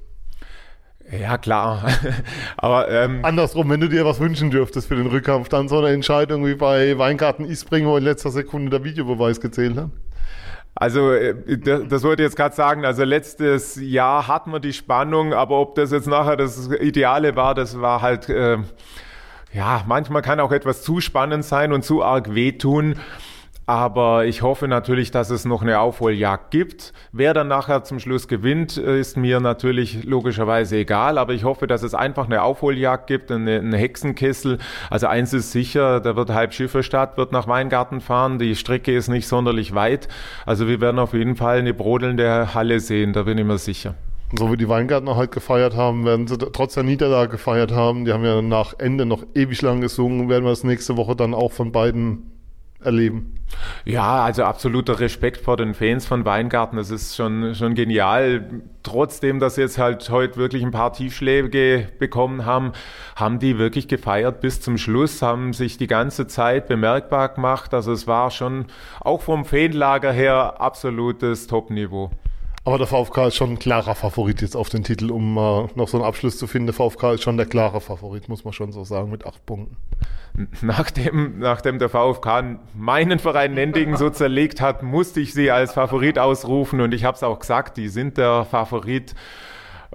Ja, 1.12 1.38
klar. 1.40 1.88
Aber 2.58 2.90
ähm, 2.90 3.26
andersrum, 3.26 3.70
wenn 3.70 3.80
du 3.80 3.90
dir 3.90 4.06
was 4.06 4.20
wünschen 4.20 4.52
dürftest 4.52 4.88
für 4.88 4.96
den 4.96 5.08
Rückkampf, 5.08 5.50
dann 5.50 5.68
so 5.68 5.80
eine 5.80 5.90
Entscheidung 5.90 6.46
wie 6.46 6.56
bei 6.56 6.98
Weingarten 6.98 7.46
Isbring, 7.46 7.88
wo 7.88 7.98
in 7.98 8.04
letzter 8.04 8.30
Sekunde 8.30 8.70
der 8.70 8.84
Videobeweis 8.84 9.42
gezählt 9.42 9.76
hat. 9.78 9.90
Also 10.80 11.12
äh, 11.12 11.36
das 11.58 12.04
wollte 12.04 12.24
ich 12.24 12.28
jetzt 12.28 12.38
gerade 12.38 12.56
sagen, 12.56 12.86
also 12.86 13.04
letztes 13.04 13.76
Jahr 13.76 14.30
hatten 14.30 14.52
wir 14.52 14.62
die 14.62 14.72
Spannung, 14.72 15.34
aber 15.34 15.60
ob 15.60 15.76
das 15.76 15.92
jetzt 15.92 16.08
nachher 16.08 16.38
das 16.38 16.72
Ideale 16.72 17.36
war, 17.36 17.54
das 17.54 17.82
war 17.82 18.02
halt, 18.02 18.30
äh, 18.30 18.58
ja, 19.52 19.84
manchmal 19.88 20.22
kann 20.22 20.40
auch 20.40 20.54
etwas 20.54 20.82
zu 20.82 21.02
spannend 21.02 21.44
sein 21.44 21.74
und 21.74 21.84
zu 21.84 22.02
arg 22.02 22.34
wehtun. 22.34 22.96
Aber 23.70 24.26
ich 24.26 24.42
hoffe 24.42 24.68
natürlich, 24.68 25.12
dass 25.12 25.30
es 25.30 25.46
noch 25.46 25.62
eine 25.62 25.80
Aufholjagd 25.80 26.50
gibt. 26.50 26.92
Wer 27.12 27.36
dann 27.36 27.50
nachher 27.50 27.84
zum 27.84 28.00
Schluss 28.00 28.28
gewinnt, 28.28 28.78
ist 28.78 29.16
mir 29.16 29.40
natürlich 29.40 30.06
logischerweise 30.06 30.78
egal. 30.78 31.20
Aber 31.20 31.34
ich 31.34 31.44
hoffe, 31.44 31.68
dass 31.68 31.84
es 31.84 31.94
einfach 31.94 32.26
eine 32.26 32.42
Aufholjagd 32.42 33.06
gibt, 33.06 33.30
eine, 33.32 33.60
einen 33.60 33.74
Hexenkessel. 33.74 34.58
Also 34.90 35.06
eins 35.06 35.34
ist 35.34 35.52
sicher, 35.52 36.00
da 36.00 36.16
wird 36.16 36.32
halb 36.32 36.56
Schifferstadt, 36.56 37.16
wird 37.18 37.32
nach 37.32 37.48
Weingarten 37.48 38.02
fahren. 38.02 38.40
Die 38.40 38.56
Strecke 38.56 38.92
ist 38.92 39.08
nicht 39.08 39.28
sonderlich 39.28 39.76
weit. 39.76 40.08
Also 40.48 40.68
wir 40.68 40.82
werden 40.82 40.98
auf 40.98 41.14
jeden 41.14 41.36
Fall 41.36 41.60
eine 41.60 41.76
brodelnde 41.76 42.56
Halle 42.56 42.80
sehen, 42.80 43.14
da 43.14 43.22
bin 43.22 43.38
ich 43.38 43.46
mir 43.46 43.60
sicher. 43.60 43.94
So 44.36 44.52
wie 44.52 44.58
die 44.58 44.68
Weingärtner 44.68 45.16
heute 45.16 45.30
gefeiert 45.30 45.76
haben, 45.76 46.06
werden 46.06 46.26
sie 46.26 46.40
trotz 46.40 46.74
der 46.74 46.82
Niederlage 46.82 47.30
gefeiert 47.30 47.72
haben. 47.72 48.06
Die 48.06 48.14
haben 48.14 48.26
ja 48.26 48.42
nach 48.42 48.74
Ende 48.80 49.06
noch 49.06 49.28
ewig 49.36 49.62
lang 49.62 49.80
gesungen. 49.80 50.28
Werden 50.28 50.44
wir 50.44 50.50
das 50.50 50.64
nächste 50.64 50.98
Woche 50.98 51.16
dann 51.16 51.36
auch 51.36 51.52
von 51.52 51.72
beiden 51.72 52.39
erleben. 52.82 53.36
Ja, 53.84 54.24
also 54.24 54.44
absoluter 54.44 55.00
Respekt 55.00 55.38
vor 55.38 55.58
den 55.58 55.74
Fans 55.74 56.06
von 56.06 56.24
Weingarten. 56.26 56.78
Das 56.78 56.92
ist 56.92 57.16
schon, 57.16 57.56
schon 57.56 57.76
genial. 57.76 58.64
Trotzdem, 58.84 59.40
dass 59.40 59.56
sie 59.56 59.62
jetzt 59.62 59.78
halt 59.78 60.10
heute 60.10 60.38
wirklich 60.38 60.64
ein 60.64 60.72
paar 60.72 60.94
Tiefschläge 60.94 61.90
bekommen 62.00 62.46
haben, 62.46 62.74
haben 63.16 63.40
die 63.40 63.58
wirklich 63.58 63.88
gefeiert 63.88 64.42
bis 64.42 64.62
zum 64.62 64.78
Schluss, 64.78 65.22
haben 65.22 65.54
sich 65.54 65.78
die 65.78 65.88
ganze 65.88 66.28
Zeit 66.28 66.68
bemerkbar 66.68 67.30
gemacht. 67.30 67.74
Also 67.74 67.92
es 67.92 68.08
war 68.08 68.32
schon 68.32 68.68
auch 69.02 69.22
vom 69.22 69.46
Fanlager 69.46 70.12
her 70.12 70.62
absolutes 70.62 71.48
Top-Niveau. 71.48 72.12
Aber 72.70 72.78
der 72.78 72.86
VfK 72.86 73.30
ist 73.30 73.36
schon 73.36 73.54
ein 73.54 73.58
klarer 73.58 73.96
Favorit 73.96 74.44
jetzt 74.44 74.56
auf 74.56 74.70
den 74.70 74.84
Titel, 74.84 75.10
um 75.10 75.36
äh, 75.38 75.68
noch 75.74 75.88
so 75.88 75.98
einen 75.98 76.06
Abschluss 76.06 76.38
zu 76.38 76.46
finden. 76.46 76.68
Der 76.68 76.76
VfK 76.76 77.14
ist 77.14 77.24
schon 77.24 77.36
der 77.36 77.48
klare 77.48 77.82
Favorit, 77.82 78.30
muss 78.30 78.44
man 78.44 78.54
schon 78.54 78.72
so 78.72 78.84
sagen, 78.84 79.10
mit 79.10 79.26
acht 79.26 79.44
Punkten. 79.48 79.76
Nachdem, 80.62 81.40
nachdem 81.40 81.80
der 81.80 81.90
VfK 81.90 82.60
meinen 82.76 83.18
Verein 83.18 83.56
Nendingen 83.56 83.98
so 83.98 84.12
zerlegt 84.12 84.62
hat, 84.62 84.84
musste 84.84 85.20
ich 85.20 85.34
sie 85.34 85.50
als 85.50 85.74
Favorit 85.74 86.20
ausrufen 86.20 86.80
und 86.80 86.94
ich 86.94 87.06
habe 87.06 87.16
es 87.16 87.24
auch 87.24 87.40
gesagt, 87.40 87.76
die 87.76 87.88
sind 87.88 88.20
der 88.20 88.46
Favorit. 88.46 89.16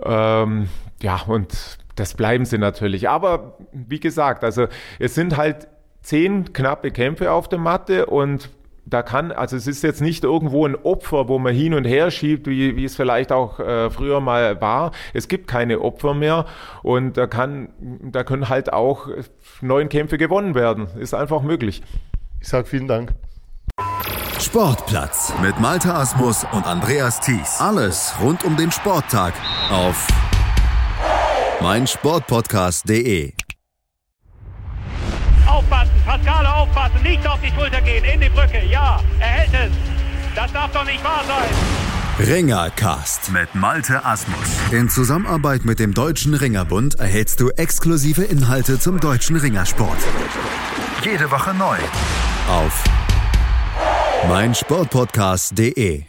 Ähm, 0.05 0.69
ja, 1.01 1.21
und 1.29 1.79
das 1.95 2.15
bleiben 2.15 2.45
sie 2.45 2.59
natürlich. 2.59 3.09
Aber 3.09 3.57
wie 3.73 4.01
gesagt, 4.01 4.43
also 4.43 4.67
es 4.99 5.15
sind 5.15 5.37
halt 5.37 5.69
zehn 6.03 6.53
knappe 6.53 6.91
Kämpfe 6.91 7.31
auf 7.31 7.49
der 7.49 7.61
Matte 7.61 8.07
und 8.07 8.51
da 8.87 9.03
kann, 9.03 9.33
also 9.33 9.57
es 9.57 9.67
ist 9.67 9.83
jetzt 9.83 10.01
nicht 10.01 10.25
irgendwo 10.25 10.67
ein 10.67 10.77
Opfer, 10.77 11.29
wo 11.29 11.39
man 11.39 11.55
hin 11.55 11.75
und 11.75 11.85
her 11.85 12.11
schiebt, 12.11 12.47
wie, 12.47 12.77
wie 12.77 12.85
es 12.85 12.97
vielleicht 12.97 13.33
auch 13.33 13.59
äh, 13.59 13.91
früher 13.91 14.21
mal 14.21 14.61
war. 14.61 14.93
Es 15.13 15.29
gibt 15.29 15.49
keine 15.49 15.81
Opfer 15.81 16.15
mehr 16.15 16.47
und 16.83 17.17
da 17.17 17.27
kann, 17.27 17.71
da 18.03 18.25
können 18.25 18.49
halt 18.49 18.73
auch 18.73 19.09
neun 19.61 19.89
Kämpfe 19.89 20.19
gewonnen 20.19 20.55
werden. 20.55 20.89
Ist 20.99 21.15
einfach 21.15 21.43
möglich. 21.43 21.83
Ich 22.41 22.49
sage 22.49 22.67
vielen 22.67 22.89
Dank. 22.89 23.13
Sportplatz 24.39 25.33
mit 25.43 25.59
Malta 25.59 26.01
Asmus 26.01 26.45
und 26.53 26.67
Andreas 26.67 27.21
Thies. 27.21 27.61
Alles 27.61 28.15
rund 28.21 28.45
um 28.45 28.57
den 28.57 28.71
Sporttag 28.71 29.33
auf 29.71 30.07
meinsportpodcast.de. 31.61 33.33
aufpassen, 35.55 35.93
Pascale 36.05 36.53
aufpassen, 36.53 37.03
nicht 37.03 37.27
auf 37.27 37.41
die 37.41 37.51
Schulter 37.51 37.81
gehen, 37.81 38.05
in 38.05 38.21
die 38.21 38.29
Brücke, 38.29 38.65
ja, 38.69 39.01
er 39.21 39.27
hält 39.27 39.55
es. 39.55 39.73
Das 40.35 40.53
darf 40.53 40.73
doch 40.73 40.85
nicht 40.85 41.03
wahr 41.05 41.23
sein. 41.27 42.27
Ringercast 42.27 43.33
mit 43.33 43.55
Malte 43.55 44.05
Asmus. 44.05 44.39
In 44.71 44.89
Zusammenarbeit 44.89 45.65
mit 45.65 45.79
dem 45.79 45.95
Deutschen 45.95 46.35
Ringerbund 46.35 47.01
erhältst 47.01 47.41
du 47.41 47.51
exklusive 47.51 48.23
Inhalte 48.23 48.79
zum 48.79 49.01
deutschen 49.01 49.37
Ringersport. 49.37 49.99
Jede 51.05 51.31
Woche 51.31 51.55
neu. 51.55 51.77
Auf 52.49 52.85
meinsportpodcast.de 54.29 56.05